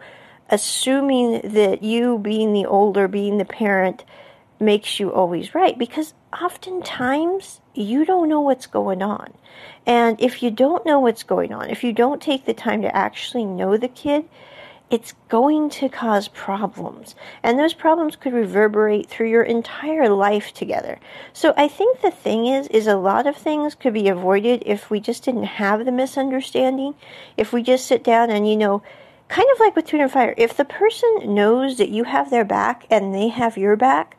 assuming 0.50 1.54
that 1.54 1.84
you, 1.84 2.18
being 2.18 2.52
the 2.52 2.66
older, 2.66 3.08
being 3.08 3.38
the 3.38 3.46
parent, 3.46 4.04
makes 4.60 5.00
you 5.00 5.14
always 5.14 5.54
right 5.54 5.78
because 5.78 6.14
oftentimes 6.42 7.62
you 7.74 8.06
don't 8.06 8.30
know 8.30 8.42
what's 8.42 8.68
going 8.68 9.02
on. 9.02 9.34
And 9.86 10.20
if 10.20 10.42
you 10.42 10.50
don't 10.50 10.86
know 10.86 11.00
what's 11.00 11.24
going 11.24 11.54
on, 11.54 11.70
if 11.70 11.84
you 11.84 11.94
don't 11.94 12.22
take 12.22 12.46
the 12.46 12.54
time 12.54 12.82
to 12.82 12.96
actually 12.96 13.46
know 13.46 13.78
the 13.78 13.88
kid, 13.88 14.26
it's 14.90 15.14
going 15.30 15.70
to 15.70 15.90
cause 15.90 16.28
problems. 16.28 17.16
And 17.42 17.58
those 17.58 17.74
problems 17.74 18.16
could 18.16 18.34
reverberate 18.34 19.10
through 19.10 19.30
your 19.30 19.44
entire 19.44 20.10
life 20.10 20.54
together. 20.54 21.00
So 21.34 21.54
I 21.58 21.68
think 21.68 22.02
the 22.02 22.12
thing 22.12 22.46
is, 22.46 22.68
is 22.68 22.88
a 22.88 22.96
lot 22.96 23.26
of 23.26 23.36
things 23.36 23.76
could 23.76 23.94
be 23.94 24.08
avoided 24.08 24.64
if 24.66 24.90
we 24.90 25.00
just 25.00 25.24
didn't 25.24 25.44
have 25.44 25.86
the 25.86 25.92
misunderstanding. 25.92 26.96
If 27.36 27.52
we 27.52 27.64
just 27.64 27.88
sit 27.88 28.04
down 28.04 28.30
and, 28.30 28.48
you 28.48 28.56
know, 28.56 28.84
kind 29.28 29.48
of 29.54 29.60
like 29.60 29.76
with 29.76 29.88
Tune 29.88 30.02
and 30.02 30.12
Fire, 30.12 30.36
if 30.38 30.56
the 30.56 30.66
person 30.66 31.34
knows 31.34 31.78
that 31.78 31.90
you 31.90 32.04
have 32.04 32.30
their 32.30 32.46
back 32.46 32.86
and 32.92 33.14
they 33.14 33.30
have 33.30 33.58
your 33.58 33.76
back, 33.76 34.18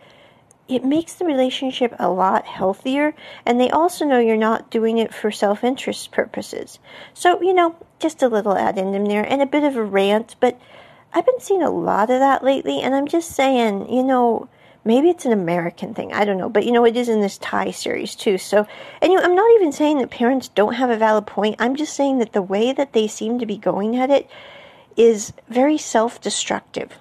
it 0.68 0.84
makes 0.84 1.14
the 1.14 1.24
relationship 1.24 1.94
a 1.98 2.08
lot 2.08 2.44
healthier 2.44 3.14
and 3.44 3.60
they 3.60 3.70
also 3.70 4.04
know 4.04 4.18
you're 4.18 4.36
not 4.36 4.70
doing 4.70 4.98
it 4.98 5.14
for 5.14 5.30
self-interest 5.30 6.10
purposes. 6.10 6.78
So 7.14 7.40
you 7.42 7.54
know 7.54 7.76
just 7.98 8.22
a 8.22 8.28
little 8.28 8.56
addendum 8.56 9.06
there 9.06 9.24
and 9.24 9.40
a 9.42 9.46
bit 9.46 9.64
of 9.64 9.76
a 9.76 9.84
rant 9.84 10.36
but 10.40 10.58
i've 11.14 11.26
been 11.26 11.40
seeing 11.40 11.62
a 11.62 11.70
lot 11.70 12.10
of 12.10 12.20
that 12.20 12.44
lately 12.44 12.80
and 12.80 12.94
i'm 12.94 13.08
just 13.08 13.30
saying 13.30 13.90
you 13.90 14.02
know 14.02 14.48
maybe 14.84 15.08
it's 15.08 15.24
an 15.24 15.32
american 15.32 15.94
thing. 15.94 16.12
I 16.12 16.24
don't 16.24 16.38
know 16.38 16.48
but 16.48 16.64
you 16.64 16.72
know 16.72 16.84
it 16.84 16.96
is 16.96 17.08
in 17.08 17.20
this 17.20 17.38
thai 17.38 17.70
series 17.70 18.14
too. 18.14 18.38
So 18.38 18.66
and 19.00 19.12
you 19.12 19.18
know, 19.18 19.24
i'm 19.24 19.34
not 19.34 19.50
even 19.56 19.72
saying 19.72 19.98
that 19.98 20.10
parents 20.10 20.48
don't 20.48 20.74
have 20.74 20.90
a 20.90 20.96
valid 20.96 21.26
point. 21.26 21.56
I'm 21.58 21.76
just 21.76 21.94
saying 21.94 22.18
that 22.18 22.32
the 22.32 22.42
way 22.42 22.72
that 22.72 22.92
they 22.92 23.08
seem 23.08 23.38
to 23.38 23.46
be 23.46 23.56
going 23.56 23.96
at 23.96 24.10
it 24.10 24.28
is 24.96 25.32
very 25.48 25.78
self-destructive. 25.78 26.92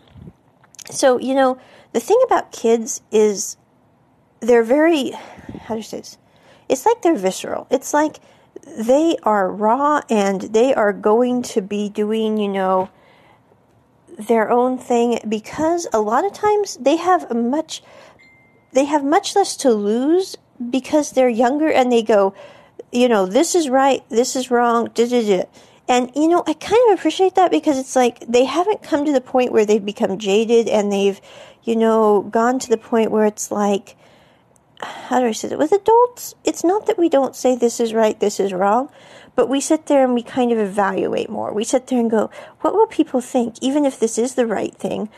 So 0.90 1.20
you 1.20 1.36
know 1.36 1.60
the 1.96 2.02
thing 2.02 2.20
about 2.26 2.52
kids 2.52 3.02
is 3.10 3.56
they're 4.42 4.64
very, 4.66 5.12
how 5.62 5.76
do 5.76 5.78
you 5.78 5.82
say 5.82 6.00
this? 6.00 6.18
It's 6.68 6.86
like 6.86 7.02
they're 7.02 7.16
visceral. 7.16 7.68
It's 7.70 7.94
like 7.94 8.18
they 8.78 9.16
are 9.24 9.50
raw 9.50 10.02
and 10.10 10.42
they 10.42 10.74
are 10.74 10.92
going 10.92 11.42
to 11.44 11.62
be 11.62 11.88
doing, 11.88 12.38
you 12.38 12.50
know, 12.50 12.90
their 14.20 14.52
own 14.52 14.78
thing 14.78 15.20
because 15.30 15.88
a 15.94 16.02
lot 16.02 16.26
of 16.26 16.34
times 16.34 16.76
they 16.82 16.98
have 16.98 17.34
much 17.34 17.82
they 18.74 18.84
have 18.84 19.04
much 19.04 19.34
less 19.34 19.56
to 19.56 19.72
lose 19.72 20.36
because 20.70 21.12
they're 21.12 21.30
younger 21.30 21.70
and 21.70 21.92
they 21.92 22.02
go 22.02 22.34
you 22.92 23.10
know 23.10 23.26
this 23.26 23.56
is 23.56 23.68
right 23.68 24.04
this 24.10 24.38
is 24.38 24.50
wrong 24.50 24.90
da, 24.94 25.06
da, 25.06 25.22
da. 25.22 25.44
and 25.90 26.10
you 26.16 26.30
know 26.30 26.44
i 26.48 26.54
kind 26.54 26.82
of 26.90 26.98
appreciate 26.98 27.36
that 27.36 27.52
because 27.52 27.78
it's 27.78 27.94
like 27.94 28.26
they 28.26 28.46
haven't 28.46 28.82
come 28.82 29.04
to 29.04 29.12
the 29.12 29.20
point 29.20 29.52
where 29.52 29.66
they've 29.66 29.86
become 29.86 30.18
jaded 30.18 30.70
and 30.70 30.94
they've 30.94 31.20
you 31.66 31.76
know, 31.76 32.22
gone 32.22 32.60
to 32.60 32.70
the 32.70 32.78
point 32.78 33.12
where 33.12 33.26
it's 33.26 33.52
like, 33.52 33.98
how 34.80 35.20
do 35.20 35.26
I 35.26 35.32
say 35.32 35.50
it? 35.50 35.58
With 35.58 35.72
adults, 35.72 36.36
it's 36.44 36.64
not 36.64 36.86
that 36.86 36.98
we 36.98 37.10
don't 37.10 37.36
say 37.36 37.56
this 37.56 37.80
is 37.80 37.94
right, 37.94 38.20
this 38.20 38.40
is 38.40 38.54
wrong, 38.54 38.90
but 39.36 39.50
we 39.50 39.60
sit 39.60 39.88
there 39.88 40.04
and 40.04 40.14
we 40.14 40.22
kind 40.24 40.52
of 40.52 40.60
evaluate 40.60 41.30
more. 41.30 41.54
We 41.54 41.64
sit 41.64 41.88
there 41.88 42.00
and 42.00 42.12
go, 42.12 42.30
what 42.62 42.74
will 42.74 42.88
people 42.88 43.20
think, 43.20 43.56
even 43.62 43.86
if 43.86 44.00
this 44.00 44.18
is 44.18 44.36
the 44.36 44.46
right 44.46 44.76
thing, 44.76 45.10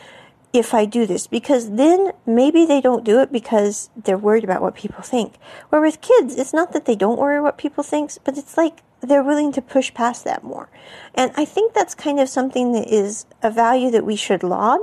if 0.52 0.72
I 0.72 0.86
do 0.86 1.06
this? 1.06 1.26
Because 1.26 1.72
then 1.72 2.12
maybe 2.24 2.64
they 2.64 2.80
don't 2.80 3.04
do 3.04 3.20
it 3.20 3.30
because 3.30 3.90
they're 3.94 4.16
worried 4.16 4.44
about 4.44 4.62
what 4.62 4.74
people 4.74 5.02
think. 5.02 5.34
Where 5.68 5.82
with 5.82 6.00
kids, 6.00 6.36
it's 6.36 6.54
not 6.54 6.72
that 6.72 6.86
they 6.86 6.96
don't 6.96 7.18
worry 7.18 7.40
what 7.40 7.58
people 7.58 7.84
think, 7.84 8.12
but 8.24 8.38
it's 8.38 8.56
like 8.56 8.82
they're 9.00 9.22
willing 9.22 9.52
to 9.52 9.62
push 9.62 9.92
past 9.92 10.24
that 10.24 10.42
more. 10.42 10.68
And 11.14 11.30
I 11.36 11.44
think 11.44 11.74
that's 11.74 11.94
kind 11.94 12.18
of 12.18 12.28
something 12.28 12.72
that 12.72 12.88
is 12.88 13.26
a 13.42 13.50
value 13.50 13.90
that 13.90 14.06
we 14.06 14.16
should 14.16 14.42
laud 14.42 14.80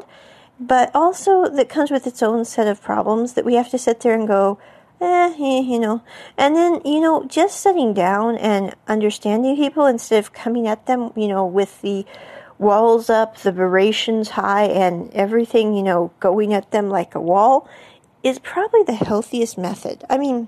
but 0.59 0.91
also 0.95 1.49
that 1.49 1.69
comes 1.69 1.91
with 1.91 2.07
its 2.07 2.23
own 2.23 2.45
set 2.45 2.67
of 2.67 2.81
problems 2.81 3.33
that 3.33 3.45
we 3.45 3.55
have 3.55 3.69
to 3.71 3.77
sit 3.77 3.99
there 3.99 4.13
and 4.13 4.27
go, 4.27 4.59
eh, 5.01 5.35
you 5.37 5.79
know. 5.79 6.01
And 6.37 6.55
then, 6.55 6.81
you 6.85 7.01
know, 7.01 7.25
just 7.25 7.59
sitting 7.59 7.93
down 7.93 8.37
and 8.37 8.73
understanding 8.87 9.55
people 9.55 9.85
instead 9.85 10.19
of 10.19 10.33
coming 10.33 10.67
at 10.67 10.85
them, 10.85 11.11
you 11.15 11.27
know, 11.27 11.45
with 11.45 11.81
the 11.81 12.05
walls 12.57 13.09
up, 13.09 13.37
the 13.37 13.51
berations 13.51 14.29
high, 14.29 14.65
and 14.65 15.11
everything, 15.13 15.75
you 15.75 15.83
know, 15.83 16.11
going 16.19 16.53
at 16.53 16.71
them 16.71 16.89
like 16.89 17.15
a 17.15 17.21
wall 17.21 17.67
is 18.23 18.39
probably 18.39 18.83
the 18.83 18.93
healthiest 18.93 19.57
method. 19.57 20.03
I 20.09 20.17
mean, 20.17 20.47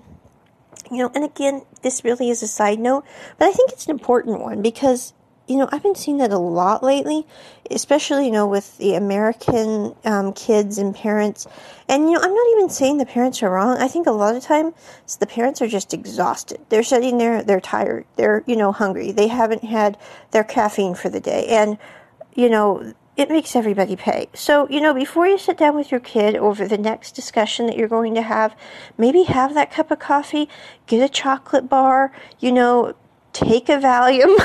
you 0.89 0.99
know, 0.99 1.11
and 1.13 1.23
again, 1.23 1.63
this 1.81 2.03
really 2.03 2.29
is 2.29 2.41
a 2.41 2.47
side 2.47 2.79
note, 2.79 3.03
but 3.37 3.49
I 3.49 3.51
think 3.51 3.71
it's 3.71 3.85
an 3.85 3.91
important 3.91 4.39
one 4.39 4.61
because 4.61 5.13
you 5.47 5.55
know, 5.55 5.69
I've 5.71 5.83
been 5.83 5.95
seeing 5.95 6.17
that 6.17 6.31
a 6.31 6.37
lot 6.37 6.83
lately, 6.83 7.25
especially, 7.71 8.25
you 8.25 8.31
know, 8.31 8.47
with 8.47 8.77
the 8.77 8.95
American 8.95 9.95
um, 10.03 10.33
kids 10.33 10.77
and 10.77 10.93
parents. 10.93 11.47
And, 11.87 12.09
you 12.09 12.15
know, 12.15 12.21
I'm 12.21 12.33
not 12.33 12.47
even 12.57 12.69
saying 12.69 12.97
the 12.97 13.05
parents 13.05 13.41
are 13.41 13.49
wrong. 13.49 13.77
I 13.77 13.87
think 13.87 14.07
a 14.07 14.11
lot 14.11 14.35
of 14.35 14.43
times 14.43 14.73
the 15.19 15.25
parents 15.25 15.61
are 15.61 15.67
just 15.67 15.93
exhausted. 15.93 16.59
They're 16.69 16.83
sitting 16.83 17.17
there, 17.17 17.43
they're 17.43 17.61
tired, 17.61 18.05
they're, 18.17 18.43
you 18.45 18.57
know, 18.57 18.71
hungry. 18.73 19.11
They 19.11 19.27
haven't 19.27 19.63
had 19.63 19.97
their 20.31 20.43
caffeine 20.43 20.95
for 20.95 21.09
the 21.09 21.21
day. 21.21 21.47
And, 21.47 21.77
you 22.35 22.49
know, 22.49 22.93
it 23.15 23.29
makes 23.29 23.55
everybody 23.55 23.95
pay. 23.95 24.29
So, 24.33 24.69
you 24.69 24.79
know, 24.79 24.93
before 24.93 25.25
you 25.27 25.39
sit 25.39 25.57
down 25.57 25.75
with 25.75 25.91
your 25.91 25.99
kid 25.99 26.35
over 26.35 26.67
the 26.67 26.77
next 26.77 27.13
discussion 27.13 27.65
that 27.65 27.75
you're 27.75 27.87
going 27.87 28.13
to 28.13 28.21
have, 28.21 28.55
maybe 28.97 29.23
have 29.23 29.55
that 29.55 29.71
cup 29.71 29.89
of 29.89 29.97
coffee, 29.97 30.47
get 30.85 31.03
a 31.03 31.11
chocolate 31.11 31.67
bar, 31.67 32.11
you 32.39 32.51
know, 32.51 32.93
take 33.37 33.69
a 33.69 33.77
Valium. 33.77 34.35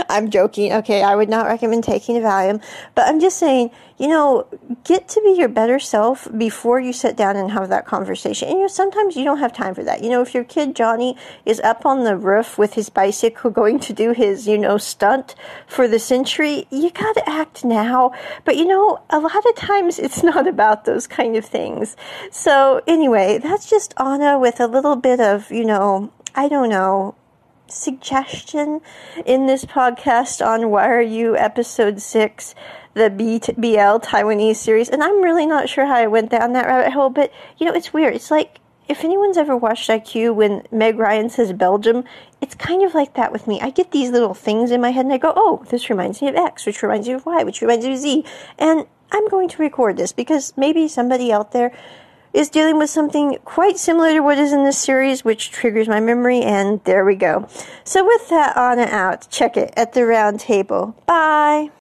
I'm 0.08 0.30
joking. 0.30 0.72
Okay, 0.72 1.02
I 1.02 1.16
would 1.16 1.30
not 1.30 1.46
recommend 1.46 1.84
taking 1.84 2.16
a 2.16 2.20
Valium, 2.20 2.62
but 2.94 3.08
I'm 3.08 3.20
just 3.20 3.38
saying, 3.38 3.70
you 3.98 4.08
know, 4.08 4.46
get 4.84 5.08
to 5.08 5.22
be 5.22 5.32
your 5.38 5.48
better 5.48 5.78
self 5.78 6.28
before 6.36 6.78
you 6.78 6.92
sit 6.92 7.16
down 7.16 7.36
and 7.36 7.50
have 7.50 7.68
that 7.70 7.86
conversation. 7.86 8.48
And 8.48 8.58
you 8.58 8.64
know, 8.64 8.68
sometimes 8.68 9.16
you 9.16 9.24
don't 9.24 9.38
have 9.38 9.52
time 9.52 9.74
for 9.74 9.82
that. 9.84 10.02
You 10.02 10.10
know, 10.10 10.20
if 10.20 10.34
your 10.34 10.44
kid 10.44 10.76
Johnny 10.76 11.16
is 11.46 11.58
up 11.60 11.86
on 11.86 12.04
the 12.04 12.16
roof 12.16 12.58
with 12.58 12.74
his 12.74 12.90
bicycle 12.90 13.50
going 13.62 13.78
to 13.80 13.92
do 13.94 14.12
his, 14.12 14.46
you 14.46 14.58
know, 14.58 14.76
stunt 14.76 15.34
for 15.66 15.88
the 15.88 15.98
century, 15.98 16.66
you 16.70 16.90
got 16.90 17.14
to 17.14 17.28
act 17.28 17.64
now. 17.64 18.12
But 18.44 18.56
you 18.56 18.66
know, 18.66 19.00
a 19.08 19.20
lot 19.20 19.46
of 19.46 19.56
times 19.56 19.98
it's 19.98 20.22
not 20.32 20.46
about 20.46 20.84
those 20.84 21.06
kind 21.06 21.36
of 21.36 21.46
things. 21.46 21.96
So 22.30 22.82
anyway, 22.86 23.38
that's 23.38 23.70
just 23.70 23.94
Anna 23.96 24.38
with 24.38 24.60
a 24.60 24.66
little 24.66 24.96
bit 24.96 25.20
of, 25.20 25.50
you 25.50 25.64
know, 25.64 26.12
I 26.34 26.48
don't 26.48 26.68
know, 26.68 27.14
suggestion 27.72 28.80
in 29.24 29.46
this 29.46 29.64
podcast 29.64 30.44
on 30.44 30.70
Why 30.70 30.86
Are 30.88 31.00
You 31.00 31.36
episode 31.36 32.00
6, 32.00 32.54
the 32.94 33.10
BL 33.10 34.06
Taiwanese 34.06 34.56
series. 34.56 34.88
And 34.88 35.02
I'm 35.02 35.22
really 35.22 35.46
not 35.46 35.68
sure 35.68 35.86
how 35.86 35.96
I 35.96 36.06
went 36.06 36.30
down 36.30 36.52
that 36.52 36.66
rabbit 36.66 36.92
hole, 36.92 37.10
but 37.10 37.32
you 37.58 37.66
know, 37.66 37.72
it's 37.72 37.92
weird. 37.92 38.14
It's 38.14 38.30
like 38.30 38.60
if 38.88 39.04
anyone's 39.04 39.36
ever 39.36 39.56
watched 39.56 39.88
IQ 39.88 40.34
when 40.34 40.66
Meg 40.70 40.98
Ryan 40.98 41.30
says 41.30 41.52
Belgium, 41.52 42.04
it's 42.40 42.54
kind 42.54 42.82
of 42.82 42.94
like 42.94 43.14
that 43.14 43.32
with 43.32 43.46
me. 43.46 43.60
I 43.60 43.70
get 43.70 43.92
these 43.92 44.10
little 44.10 44.34
things 44.34 44.70
in 44.70 44.80
my 44.80 44.90
head 44.90 45.06
and 45.06 45.14
I 45.14 45.18
go, 45.18 45.32
oh, 45.34 45.64
this 45.70 45.88
reminds 45.88 46.20
me 46.20 46.28
of 46.28 46.34
X, 46.34 46.66
which 46.66 46.82
reminds 46.82 47.08
me 47.08 47.14
of 47.14 47.24
Y, 47.24 47.42
which 47.44 47.62
reminds 47.62 47.86
me 47.86 47.92
of 47.92 47.98
Z. 47.98 48.24
And 48.58 48.86
I'm 49.12 49.28
going 49.28 49.48
to 49.50 49.62
record 49.62 49.96
this 49.96 50.12
because 50.12 50.52
maybe 50.56 50.88
somebody 50.88 51.32
out 51.32 51.52
there 51.52 51.72
is 52.32 52.48
dealing 52.48 52.78
with 52.78 52.90
something 52.90 53.38
quite 53.44 53.78
similar 53.78 54.12
to 54.12 54.20
what 54.20 54.38
is 54.38 54.52
in 54.52 54.64
this 54.64 54.78
series, 54.78 55.24
which 55.24 55.50
triggers 55.50 55.88
my 55.88 56.00
memory, 56.00 56.40
and 56.40 56.82
there 56.84 57.04
we 57.04 57.14
go. 57.14 57.48
So 57.84 58.04
with 58.04 58.28
that 58.30 58.56
on 58.56 58.78
and 58.78 58.90
out, 58.90 59.28
check 59.30 59.56
it 59.56 59.72
at 59.76 59.92
the 59.92 60.06
round 60.06 60.40
table. 60.40 60.96
Bye! 61.06 61.70